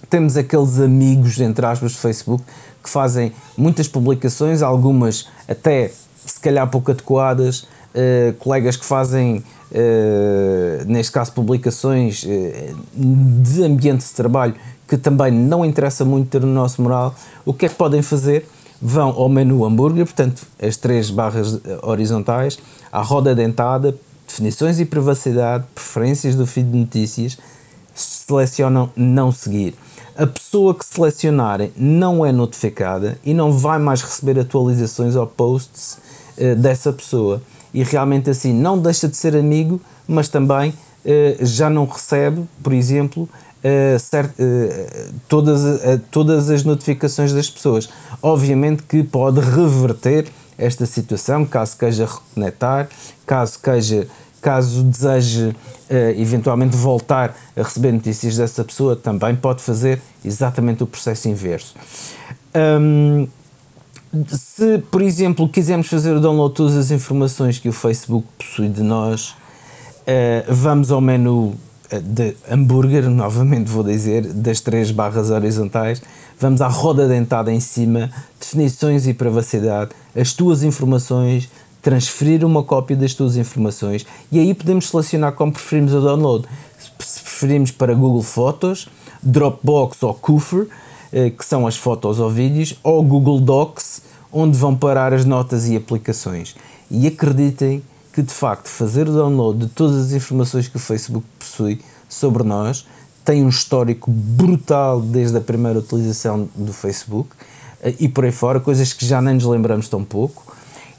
[0.10, 2.44] temos aqueles amigos, entre aspas, do Facebook,
[2.82, 5.92] que fazem muitas publicações, algumas até
[6.26, 14.06] se calhar pouco adequadas, uh, colegas que fazem, uh, neste caso, publicações uh, de ambiente
[14.06, 14.56] de trabalho
[14.88, 17.14] que também não interessa muito ter no nosso moral.
[17.46, 18.48] O que é que podem fazer?
[18.82, 22.60] Vão ao menu hambúrguer, portanto, as três barras horizontais,
[22.92, 23.96] à roda dentada,
[24.28, 27.38] definições e privacidade, preferências do feed de notícias,
[27.96, 29.74] selecionam não seguir
[30.18, 36.00] a pessoa que selecionarem não é notificada e não vai mais receber atualizações ou posts
[36.38, 37.42] uh, dessa pessoa.
[37.74, 40.74] E realmente assim não deixa de ser amigo, mas também
[41.40, 43.30] já não recebe, por exemplo,
[44.00, 44.32] cert,
[45.28, 45.80] todas,
[46.12, 47.90] todas as notificações das pessoas.
[48.22, 50.28] Obviamente que pode reverter
[50.58, 52.90] esta situação, caso queja reconectar,
[53.26, 54.08] caso queja
[54.42, 55.56] caso deseje uh,
[56.16, 61.76] eventualmente voltar a receber notícias dessa pessoa, também pode fazer exatamente o processo inverso.
[62.82, 63.28] Um,
[64.28, 68.70] se, por exemplo, quisermos fazer o download de todas as informações que o Facebook possui
[68.70, 75.30] de nós, uh, vamos ao menu eh, de hambúrguer, novamente vou dizer, das três barras
[75.30, 76.02] horizontais,
[76.40, 78.10] vamos à roda dentada em cima,
[78.40, 81.50] definições e privacidade, as tuas informações,
[81.82, 86.46] transferir uma cópia das tuas informações e aí podemos selecionar como preferimos o download.
[87.00, 88.90] Se preferimos para Google Fotos,
[89.24, 90.68] Dropbox ou Kufr,
[91.12, 95.68] eh, que são as fotos ou vídeos, ou Google Docs, onde vão parar as notas
[95.70, 96.56] e aplicações.
[96.92, 97.82] E acreditem
[98.18, 102.42] que de facto fazer o download de todas as informações que o Facebook possui sobre
[102.42, 102.84] nós
[103.24, 107.30] tem um histórico brutal desde a primeira utilização do Facebook
[107.80, 110.52] eh, e por aí fora, coisas que já nem nos lembramos tão pouco.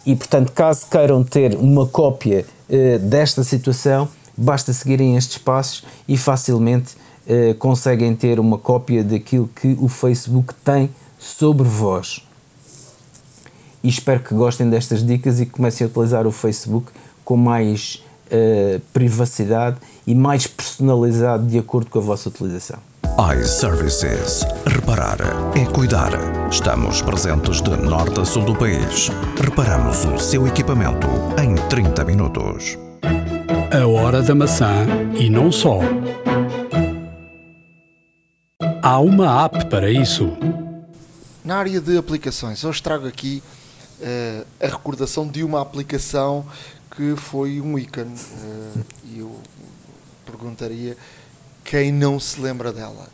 [0.06, 6.16] E portanto, caso queiram ter uma cópia uh, desta situação, basta seguirem estes passos e
[6.16, 6.94] facilmente
[7.26, 10.88] uh, conseguem ter uma cópia daquilo que o Facebook tem
[11.18, 12.22] sobre vós.
[13.82, 16.92] E espero que gostem destas dicas e comecem a utilizar o Facebook
[17.28, 18.02] com mais
[18.32, 19.76] uh, privacidade
[20.06, 22.78] e mais personalizado de acordo com a vossa utilização
[23.38, 24.46] iServices.
[24.64, 25.18] Reparar
[25.54, 26.12] é cuidar.
[26.50, 29.10] Estamos presentes de norte a sul do país.
[29.38, 31.06] Reparamos o seu equipamento
[31.38, 32.78] em 30 minutos.
[33.78, 35.80] A hora da maçã e não só.
[38.82, 40.32] Há uma app para isso.
[41.44, 43.42] Na área de aplicações, hoje trago aqui
[44.00, 46.46] uh, a recordação de uma aplicação
[46.90, 48.14] que foi um ícone.
[48.14, 49.40] Uh, e eu
[50.24, 50.96] perguntaria
[51.64, 53.08] quem não se lembra dela.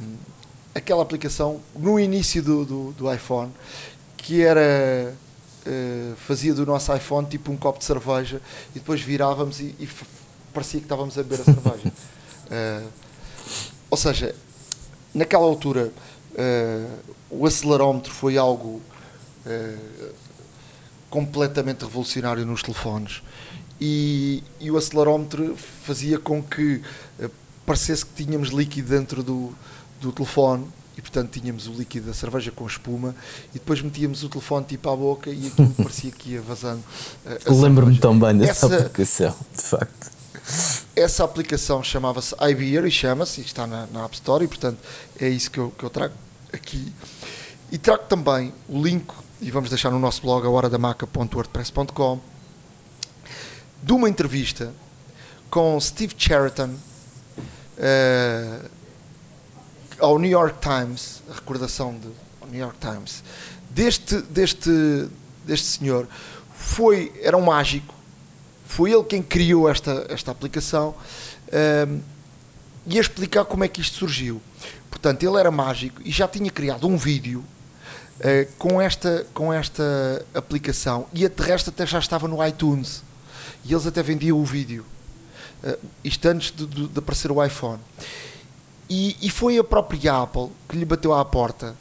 [0.00, 0.16] Um,
[0.74, 3.52] aquela aplicação no início do, do, do iPhone
[4.16, 5.14] que era
[5.66, 8.40] uh, fazia do nosso iPhone tipo um copo de cerveja
[8.70, 9.88] e depois virávamos e, e
[10.52, 11.92] parecia que estávamos a beber a cerveja.
[12.46, 12.88] Uh,
[13.90, 14.34] ou seja,
[15.14, 15.92] naquela altura
[16.32, 18.80] uh, o acelerómetro foi algo
[21.14, 23.22] completamente revolucionário nos telefones
[23.80, 26.82] e, e, o acelerómetro fazia com que
[27.64, 29.54] parecesse que tínhamos líquido dentro do,
[30.00, 30.66] do telefone
[30.98, 33.14] e portanto tínhamos o líquido da cerveja com espuma
[33.50, 36.82] e depois metíamos o telefone tipo à boca e aquilo parecia que ia vazando.
[37.46, 40.10] Lembro-me tão bem dessa essa, aplicação, de facto.
[40.96, 44.78] Essa aplicação chamava-se iBeer e chama-se, está na, na, App Store e portanto
[45.20, 46.14] é isso que eu, que eu trago
[46.52, 46.92] aqui.
[47.70, 49.06] E trago também o link,
[49.44, 52.18] e vamos deixar no nosso blog, a horadamaca.wordpress.com,
[53.82, 54.72] de uma entrevista
[55.50, 56.70] com Steve Cheriton,
[57.76, 58.70] uh,
[59.98, 62.14] ao New York Times, a recordação do
[62.50, 63.22] New York Times,
[63.68, 64.70] deste, deste,
[65.44, 66.08] deste senhor,
[66.56, 67.94] foi, era um mágico,
[68.66, 70.94] foi ele quem criou esta, esta aplicação
[71.48, 72.00] uh,
[72.86, 74.40] e a explicar como é que isto surgiu.
[74.88, 77.44] Portanto, ele era mágico e já tinha criado um vídeo
[78.20, 83.02] uh, com, esta, com esta aplicação e a terrestre até já estava no iTunes
[83.64, 84.84] e eles até vendiam o vídeo
[85.62, 87.80] uh, isto antes de, de, de, aparecer o iPhone.
[88.88, 91.74] E, e, foi a própria Apple que lhe bateu à porta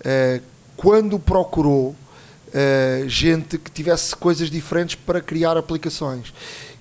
[0.00, 0.42] uh,
[0.76, 6.32] quando procurou uh, gente que tivesse coisas diferentes para criar aplicações.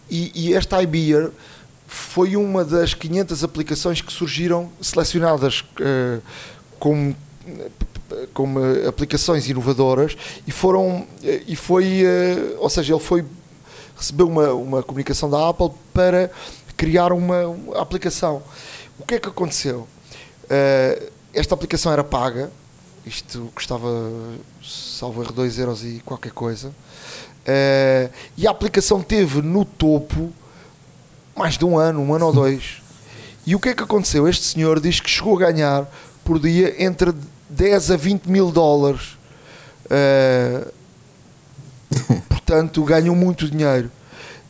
[0.10, 1.32] E, e esta iBeer
[1.88, 6.22] foi uma das 500 aplicações que surgiram selecionadas uh,
[6.80, 7.16] como
[8.34, 10.16] como aplicações inovadoras
[10.48, 11.08] e foram
[11.48, 12.04] e foi
[12.60, 13.26] ou seja ele foi
[13.98, 16.30] recebeu uma, uma comunicação da Apple para
[16.76, 18.44] criar uma, uma aplicação.
[19.00, 19.88] O que é que aconteceu?
[21.34, 22.52] Esta aplicação era paga,
[23.06, 23.88] isto custava,
[24.64, 26.74] salvo erro, 2 euros e qualquer coisa,
[28.38, 30.34] e a aplicação teve no topo
[31.36, 32.82] mais de um ano, um ano ou dois.
[33.46, 34.28] E o que é que aconteceu?
[34.28, 35.88] Este senhor diz que chegou a ganhar
[36.24, 37.14] por dia entre
[37.56, 39.18] 10 a 20 mil dólares.
[39.86, 40.72] Uh,
[42.30, 43.90] portanto ganham muito dinheiro.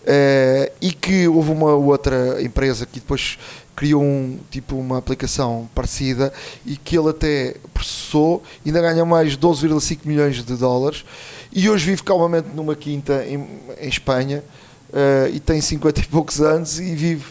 [0.02, 3.40] Uh, e que houve uma outra empresa que depois
[3.76, 6.32] criou um, tipo uma aplicação parecida
[6.64, 11.04] e que ele até processou, ainda ganha mais 12,5 milhões de dólares
[11.52, 13.48] e hoje vive calmamente numa quinta em,
[13.82, 14.44] em Espanha
[14.90, 17.26] uh, e tem 50 e poucos anos e vive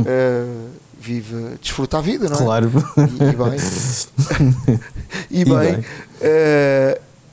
[0.00, 0.70] uh,
[1.02, 2.38] vive desfruta a vida, não é?
[2.38, 2.72] Claro.
[2.96, 4.78] E, e bem.
[5.30, 5.54] e bem.
[5.54, 5.84] E, bem.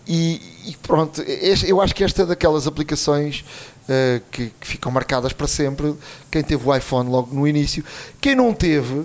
[0.07, 0.41] e,
[0.71, 3.45] e pronto, eu acho que esta é daquelas aplicações
[3.83, 5.93] uh, que, que, ficam marcadas para sempre.
[6.31, 7.83] Quem teve o iPhone logo no início,
[8.19, 9.03] quem não teve,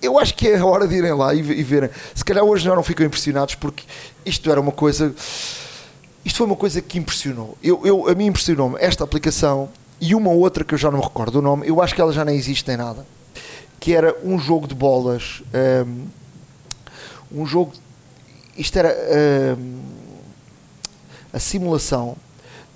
[0.00, 1.90] eu acho que é a hora de irem lá e, e verem.
[2.14, 3.84] Se calhar hoje já não ficam impressionados porque
[4.24, 5.12] isto era uma coisa.
[6.24, 7.56] Isto foi uma coisa que impressionou.
[7.62, 9.68] Eu, eu, a mim impressionou-me esta aplicação
[10.00, 12.12] e uma outra que eu já não me recordo o nome, eu acho que ela
[12.12, 13.04] já nem existe em nada.
[13.80, 15.42] Que era um jogo de bolas.
[15.86, 16.06] Um,
[17.40, 17.72] um jogo.
[18.56, 18.94] Isto era
[19.58, 19.80] um,
[21.32, 22.16] a simulação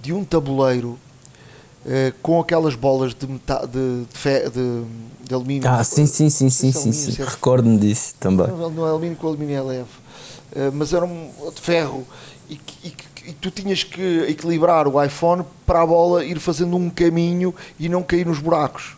[0.00, 0.98] de um tabuleiro
[1.84, 4.84] uh, com aquelas bolas de, meta, de, de, de,
[5.28, 5.68] de alumínio.
[5.68, 7.22] Ah, sim, sim, sim, sim, sim, sim.
[7.22, 8.48] recordo-me disso também.
[8.48, 9.90] Não, não é alumínio, com alumínio é leve.
[10.54, 12.06] Uh, mas era um de ferro
[12.48, 12.94] e, e,
[13.26, 17.88] e, tu tinhas que equilibrar o iPhone para a bola ir fazendo um caminho e
[17.88, 18.96] não cair nos buracos.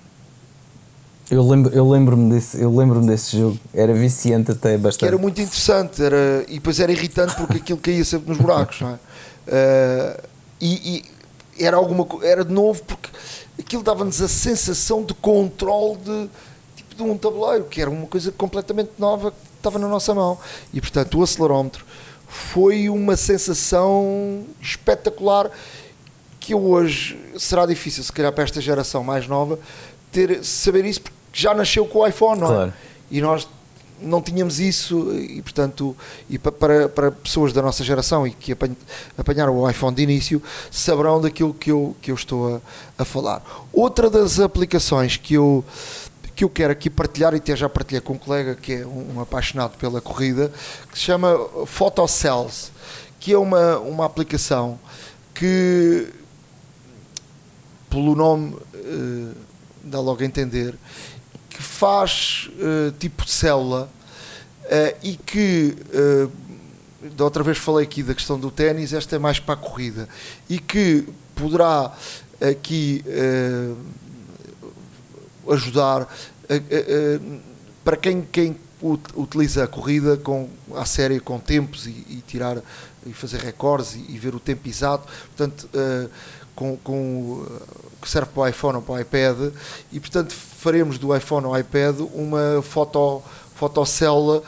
[1.34, 3.58] Eu lembro, eu lembro-me desse, eu lembro-me desse jogo.
[3.74, 5.08] Era viciante até bastante.
[5.08, 8.90] Era muito interessante, era e depois era irritante porque aquilo caía sempre nos buracos, não
[8.90, 8.94] é?
[8.94, 10.28] Uh,
[10.60, 13.10] e, e, era alguma era de novo porque
[13.58, 16.30] aquilo dava-nos a sensação de controle de
[16.76, 20.38] tipo de um tabuleiro, que era uma coisa completamente nova que estava na nossa mão.
[20.72, 21.84] E portanto o acelerómetro
[22.28, 25.50] foi uma sensação espetacular
[26.38, 29.58] que hoje será difícil, se calhar para esta geração mais nova,
[30.12, 32.54] ter, saber isso porque já nasceu com o iPhone, não é?
[32.54, 32.72] Claro.
[33.10, 33.46] E nós
[34.00, 35.96] não tínhamos isso e portanto
[36.28, 38.56] e para, para pessoas da nossa geração e que
[39.16, 42.60] apanharam o iPhone de início saberão daquilo que eu, que eu estou a,
[42.98, 43.42] a falar.
[43.72, 45.64] Outra das aplicações que eu
[46.34, 49.16] que eu quero aqui partilhar e até já partilhei com um colega que é um,
[49.16, 50.52] um apaixonado pela corrida
[50.90, 52.72] que se chama Photocells
[53.20, 54.78] que é uma, uma aplicação
[55.32, 56.08] que
[57.88, 59.34] pelo nome uh,
[59.84, 60.74] dá logo a entender
[61.54, 63.88] que faz uh, tipo de célula
[64.64, 66.30] uh, e que uh,
[67.16, 70.08] da outra vez falei aqui da questão do ténis, esta é mais para a corrida
[70.48, 71.92] e que poderá
[72.40, 73.04] aqui
[75.50, 76.08] ajudar
[77.84, 78.56] para quem, quem
[79.14, 82.56] utiliza a corrida com a série com tempos e, e tirar
[83.04, 85.68] e fazer recordes e, e, ver o tempo exato portanto
[86.56, 87.46] com, com
[88.00, 89.52] que serve para o iPhone ou para o iPad
[89.92, 90.34] e portanto
[90.64, 93.22] faremos do iPhone ou iPad uma foto,
[93.54, 94.42] fotocélula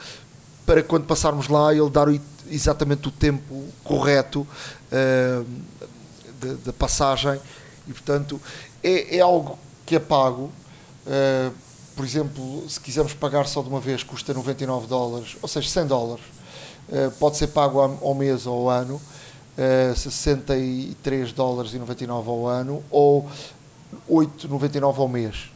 [0.64, 2.08] para quando passarmos lá ele dar
[2.48, 5.46] exatamente o tempo correto uh,
[6.64, 7.38] da passagem.
[7.86, 8.40] E portanto
[8.82, 10.50] é, é, algo que é pago.
[11.06, 11.52] Uh,
[11.94, 15.86] por exemplo se quisermos pagar só de uma vez custa 99 dólares ou seja 100
[15.86, 16.24] dólares.
[16.88, 22.46] Uh, pode ser pago ao mês ou ao ano uh, 63 dólares e 99 ao
[22.46, 23.30] ano ou
[24.10, 25.55] 8,99 ao mês.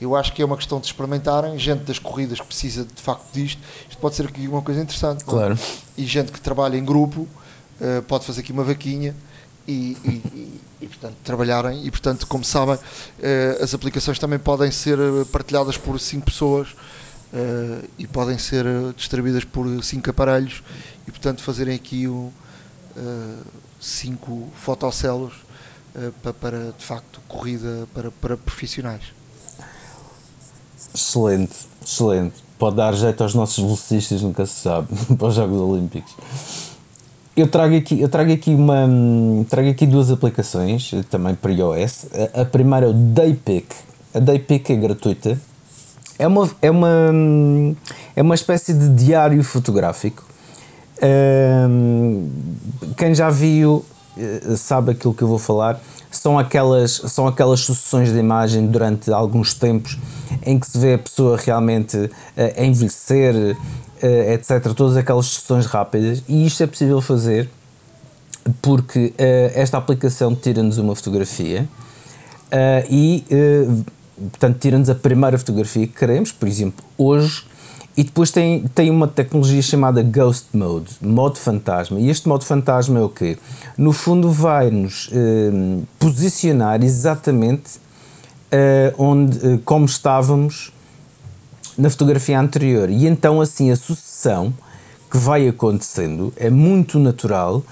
[0.00, 1.58] Eu acho que é uma questão de experimentarem.
[1.58, 5.22] Gente das corridas que precisa de facto disto, isto pode ser aqui uma coisa interessante.
[5.22, 5.24] É?
[5.26, 5.58] Claro.
[5.96, 7.28] E gente que trabalha em grupo
[7.80, 9.14] uh, pode fazer aqui uma vaquinha
[9.68, 11.84] e, e, e, e, portanto trabalharem.
[11.84, 14.98] E portanto, como sabem, uh, as aplicações também podem ser
[15.30, 18.64] partilhadas por 5 pessoas uh, e podem ser
[18.96, 20.62] distribuídas por 5 aparelhos
[21.06, 22.06] e portanto fazerem aqui
[23.78, 25.34] 5 uh, fotocélulas
[26.22, 29.19] para, para, de facto corrida para, para profissionais.
[30.94, 32.34] Excelente, excelente.
[32.58, 36.14] Pode dar jeito aos nossos velocistas, nunca se sabe, para os Jogos Olímpicos.
[37.36, 38.86] Eu trago aqui, eu trago aqui, uma,
[39.48, 42.06] trago aqui duas aplicações, também para iOS.
[42.34, 43.66] A, a primeira é o Daypick.
[44.12, 45.40] A Daypick é gratuita.
[46.18, 46.88] É uma, é, uma,
[48.14, 50.30] é uma espécie de diário fotográfico
[52.96, 53.84] quem já viu
[54.18, 55.80] eh, sabe aquilo que eu vou falar.
[56.10, 59.96] São aquelas, são aquelas sucessões de imagem durante alguns tempos
[60.44, 62.10] em que se vê a pessoa realmente uh,
[62.62, 64.72] envelhecer, uh, etc.
[64.74, 66.22] Todas aquelas sucessões rápidas.
[66.28, 67.48] E isto é possível fazer
[68.60, 71.68] porque uh, esta aplicação tira-nos uma fotografia
[72.90, 73.24] e,
[74.16, 76.32] portanto, tira-nos a primeira fotografia que queremos.
[76.32, 77.44] Por exemplo, hoje
[77.96, 81.98] e depois tem, tem uma tecnologia chamada Ghost Mode, modo fantasma.
[81.98, 83.36] E este modo fantasma é o quê?
[83.76, 87.80] No fundo, vai-nos eh, posicionar exatamente
[88.50, 90.72] eh, onde, eh, como estávamos
[91.76, 92.90] na fotografia anterior.
[92.90, 94.54] E então, assim, a sucessão
[95.10, 97.62] que vai acontecendo é muito natural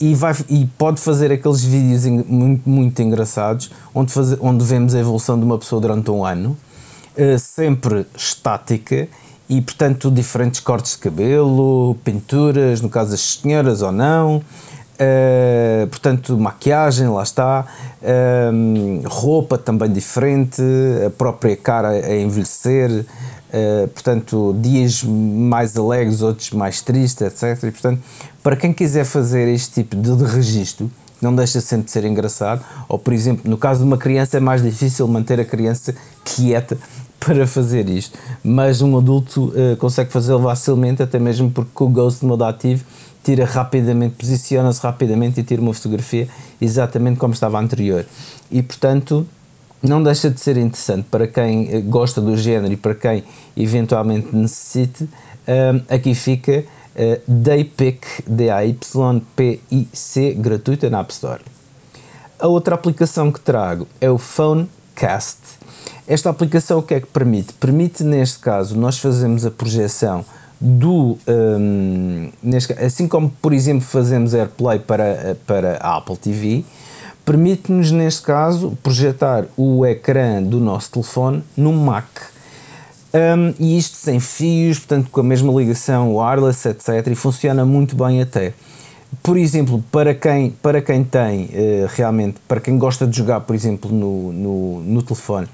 [0.00, 5.00] e, vai, e pode fazer aqueles vídeos muito, muito engraçados onde, faz, onde vemos a
[5.00, 6.56] evolução de uma pessoa durante um ano,
[7.16, 9.08] eh, sempre estática
[9.48, 16.36] e portanto diferentes cortes de cabelo, pinturas, no caso das senhoras ou não, uh, portanto
[16.38, 17.66] maquiagem, lá está,
[18.02, 20.62] uh, roupa também diferente,
[21.06, 27.64] a própria cara a envelhecer, uh, portanto dias mais alegres, outros mais tristes, etc.
[27.64, 28.02] E portanto,
[28.42, 30.90] para quem quiser fazer este tipo de, de registro,
[31.20, 32.62] não deixa sempre de ser engraçado.
[32.88, 36.76] Ou, por exemplo, no caso de uma criança, é mais difícil manter a criança quieta
[37.24, 41.88] para fazer isto, mas um adulto uh, consegue fazê-lo facilmente, até mesmo porque com o
[41.88, 42.84] Ghost Mode ativo
[43.22, 46.28] tira rapidamente, posiciona-se rapidamente e tira uma fotografia
[46.60, 48.04] exatamente como estava anterior.
[48.50, 49.26] E portanto,
[49.82, 53.24] não deixa de ser interessante para quem eh, gosta do género e para quem
[53.56, 55.08] eventualmente necessite.
[55.90, 56.64] Aqui fica
[56.94, 61.42] uh, Daypic, D-A-Y-P-I-C, gratuita na App Store.
[62.38, 65.38] A outra aplicação que trago é o Phonecast.
[66.06, 67.54] Esta aplicação o que é que permite?
[67.54, 70.24] Permite, neste caso, nós fazemos a projeção
[70.60, 71.16] do.
[71.26, 76.64] Um, neste, assim como, por exemplo, fazemos AirPlay para, para a Apple TV,
[77.24, 82.06] permite-nos, neste caso, projetar o ecrã do nosso telefone no Mac.
[83.14, 87.06] Um, e isto sem fios, portanto, com a mesma ligação wireless, etc.
[87.10, 88.52] E funciona muito bem até.
[89.22, 93.54] Por exemplo, para quem, para quem tem uh, realmente, para quem gosta de jogar, por
[93.54, 95.48] exemplo, no, no, no telefone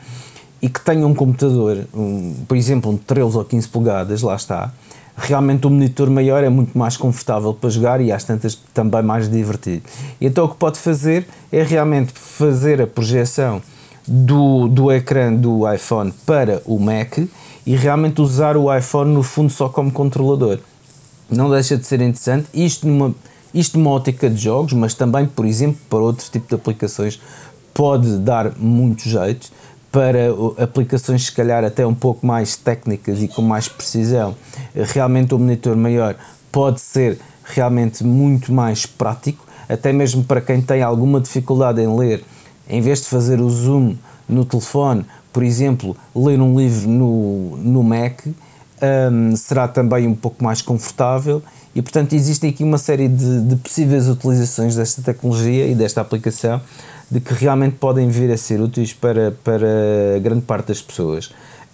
[0.62, 4.72] e que tenha um computador, um, por exemplo, um 13 ou 15 polegadas, lá está,
[5.16, 9.30] realmente o monitor maior é muito mais confortável para jogar e às tantas também mais
[9.30, 9.82] divertido.
[10.20, 13.62] E então o que pode fazer é realmente fazer a projeção
[14.06, 17.18] do, do ecrã do iPhone para o Mac
[17.66, 20.58] e realmente usar o iPhone no fundo só como controlador.
[21.30, 23.14] Não deixa de ser interessante, isto numa,
[23.54, 27.20] isto numa ótica de jogos, mas também, por exemplo, para outros tipos de aplicações
[27.72, 29.50] pode dar muito jeito
[29.90, 30.28] para
[30.58, 34.36] aplicações se calhar até um pouco mais técnicas e com mais precisão,
[34.74, 36.14] realmente o monitor maior
[36.52, 42.24] pode ser realmente muito mais prático, até mesmo para quem tem alguma dificuldade em ler,
[42.68, 43.96] em vez de fazer o zoom
[44.28, 48.20] no telefone, por exemplo, ler um livro no, no Mac,
[48.82, 51.42] um, será também um pouco mais confortável
[51.74, 56.60] e portanto existe aqui uma série de, de possíveis utilizações desta tecnologia e desta aplicação
[57.10, 61.30] de que realmente podem vir a ser úteis para, para grande parte das pessoas.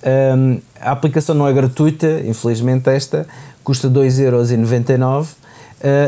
[0.06, 3.26] Um, a aplicação não é gratuita, infelizmente esta,
[3.62, 5.26] custa 2,99€, uh,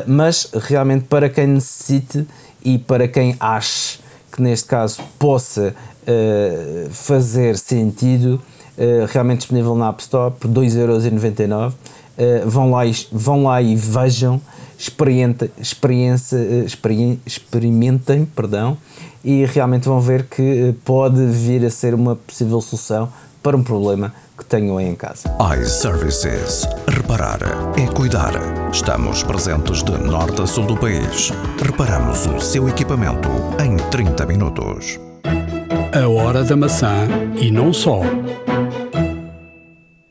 [0.07, 2.27] mas realmente para quem necessite
[2.65, 3.99] e para quem ache
[4.33, 8.41] que neste caso possa uh, fazer sentido,
[8.77, 11.73] uh, realmente disponível na App Store por 2,99€.
[12.19, 14.41] Uh, vão, lá e, vão lá e vejam,
[14.79, 16.41] experiência,
[17.25, 18.77] experimentem perdão,
[19.25, 23.09] e realmente vão ver que eh, pode vir a ser uma possível solução
[23.43, 25.29] para um problema que tenham aí em casa.
[25.61, 26.67] iServices.
[26.87, 27.41] Reparar
[27.77, 28.33] é cuidar.
[28.73, 31.33] Estamos presentes de norte a sul do país.
[31.61, 33.29] Reparamos o seu equipamento
[33.63, 35.01] em 30 minutos.
[35.93, 38.01] A hora da maçã e não só.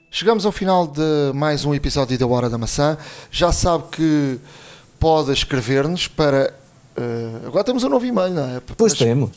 [0.10, 2.98] Chegamos ao final de mais um episódio da Hora da Maçã.
[3.30, 4.40] Já sabe que
[5.00, 6.54] pode escrever-nos para
[6.98, 8.60] Uh, agora temos um novo e-mail, não é?
[8.76, 9.30] Pois Mas, temos.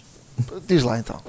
[0.66, 1.20] Diz lá então.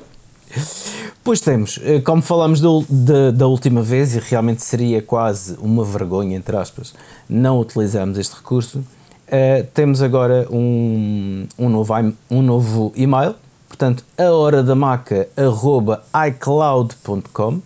[1.23, 5.83] Pois temos, eh, como falamos do, da, da última vez, e realmente seria quase uma
[5.83, 6.93] vergonha, entre aspas,
[7.29, 11.93] não utilizarmos este recurso, uh, temos agora um, um, novo,
[12.29, 13.35] um novo e-mail,
[13.67, 17.61] portanto, a hora da maca, arroba icloud.com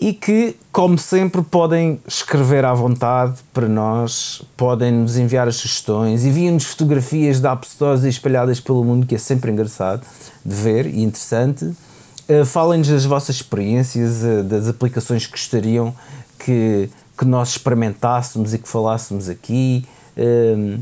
[0.00, 6.24] e que, como sempre, podem escrever à vontade para nós, podem nos enviar as sugestões,
[6.24, 10.04] enviem-nos fotografias de App Stores espalhadas pelo mundo, que é sempre engraçado
[10.44, 11.64] de ver e interessante.
[11.64, 15.94] Uh, Falem-nos das vossas experiências, uh, das aplicações que gostariam
[16.38, 19.86] que, que nós experimentássemos e que falássemos aqui.
[20.16, 20.80] Uh,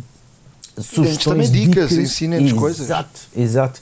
[0.81, 2.81] sugestões, também dicas, dicas ensinem-nos coisas.
[2.81, 3.81] Exato, exato.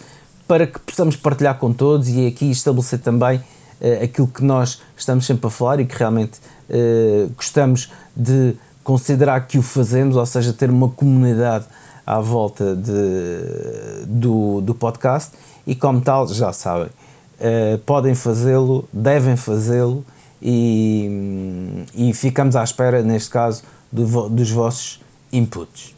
[0.49, 3.41] Para que possamos partilhar com todos e aqui estabelecer também
[3.81, 9.47] uh, aquilo que nós estamos sempre a falar e que realmente uh, gostamos de considerar
[9.47, 11.67] que o fazemos, ou seja, ter uma comunidade
[12.07, 15.33] à volta de, do, do podcast
[15.67, 20.05] e, como tal, já sabem, uh, podem fazê-lo, devem fazê-lo
[20.43, 23.63] e, e ficamos à espera, neste caso,
[23.93, 25.01] do, dos vossos
[25.33, 25.95] inputs.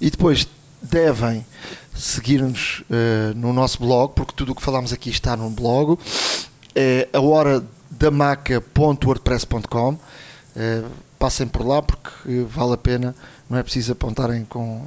[0.00, 0.46] E depois
[0.82, 1.44] devem
[1.94, 5.98] seguir-nos uh, no nosso blog, porque tudo o que falamos aqui está no blog
[6.76, 9.96] é a hora da maca.wordpress.com.
[10.54, 10.84] É,
[11.18, 13.14] passem por lá porque vale a pena,
[13.48, 14.82] não é preciso apontarem com,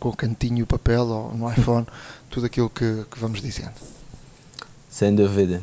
[0.00, 1.86] com o cantinho o papel ou no iPhone
[2.30, 3.74] tudo aquilo que, que vamos dizendo.
[4.88, 5.62] Sem dúvida.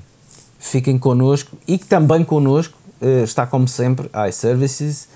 [0.60, 5.08] Fiquem connosco e também connosco eh, está como sempre iServices,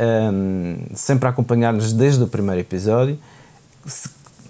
[0.00, 3.16] um, ehm, sempre a acompanhar-nos desde o primeiro episódio.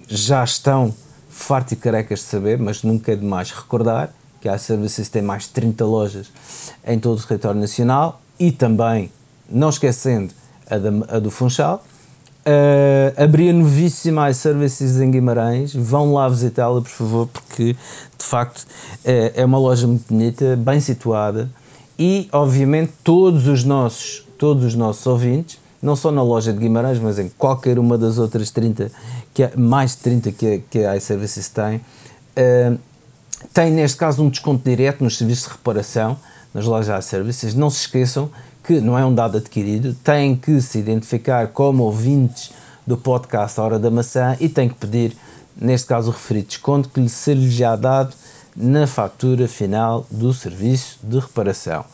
[0.09, 0.95] Já estão
[1.29, 5.45] fartos e carecas de saber, mas nunca é demais recordar que a iServices tem mais
[5.45, 6.31] de 30 lojas
[6.87, 9.11] em todo o território nacional e também,
[9.49, 10.33] não esquecendo,
[10.71, 11.85] a, da, a do Funchal.
[12.47, 15.75] Uh, abri a novíssima iServices em Guimarães.
[15.75, 18.67] Vão lá visitá-la, por favor, porque de facto
[19.05, 21.51] é, é uma loja muito bonita, bem situada
[21.99, 26.99] e, obviamente, todos os nossos, todos os nossos ouvintes, não só na loja de Guimarães,
[27.01, 28.91] mas em qualquer uma das outras 30,
[29.35, 32.79] que mais de 30 que, que a iServices tem, uh,
[33.53, 36.17] tem neste caso um desconto direto nos serviços de reparação
[36.53, 37.55] nas lojas iServices.
[37.55, 38.31] Não se esqueçam
[38.65, 42.51] que não é um dado adquirido, têm que se identificar como ouvintes
[42.87, 45.17] do podcast A Hora da Maçã e têm que pedir,
[45.57, 48.15] neste caso, o referido desconto que lhe se lhe já dado
[48.57, 51.85] na fatura final do serviço de reparação.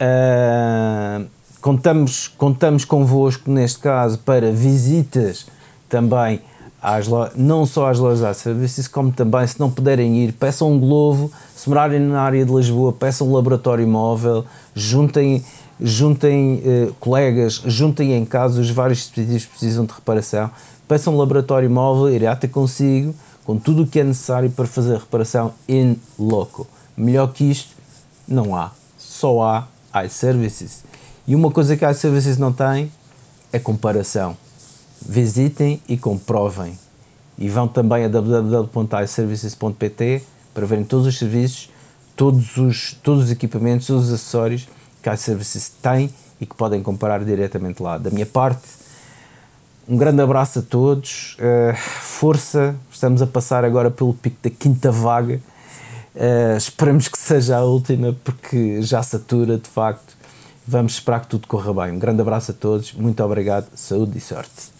[0.00, 1.26] Uh,
[1.60, 5.46] contamos, contamos convosco, neste caso, para visitas
[5.88, 6.40] também
[6.82, 7.06] às
[7.36, 11.30] não só às lojas de serviços, como também, se não puderem ir, peçam um globo,
[11.54, 15.44] se morarem na área de Lisboa, peçam um laboratório móvel, juntem,
[15.78, 20.50] juntem eh, colegas, juntem em casa os vários dispositivos que precisam de reparação,
[20.88, 23.14] peçam um laboratório móvel, irá ter consigo,
[23.44, 26.66] com tudo o que é necessário para fazer a reparação in loco.
[26.96, 27.74] Melhor que isto,
[28.26, 28.70] não há.
[28.96, 29.66] Só há
[30.04, 30.84] iServices.
[31.26, 32.90] E uma coisa que a iServices não tem
[33.52, 34.36] é comparação.
[35.06, 36.78] Visitem e comprovem.
[37.38, 40.22] E vão também a www.iservices.pt
[40.52, 41.70] para verem todos os serviços,
[42.14, 44.68] todos os, todos os equipamentos, todos os acessórios
[45.02, 47.98] que a iServices tem e que podem comparar diretamente lá.
[47.98, 48.62] Da minha parte,
[49.88, 54.92] um grande abraço a todos, uh, força, estamos a passar agora pelo pico da quinta
[54.92, 55.40] vaga.
[56.14, 60.16] Uh, esperamos que seja a última, porque já satura de facto.
[60.66, 61.96] Vamos esperar que tudo corra bem.
[61.96, 64.79] Um grande abraço a todos, muito obrigado, saúde e sorte.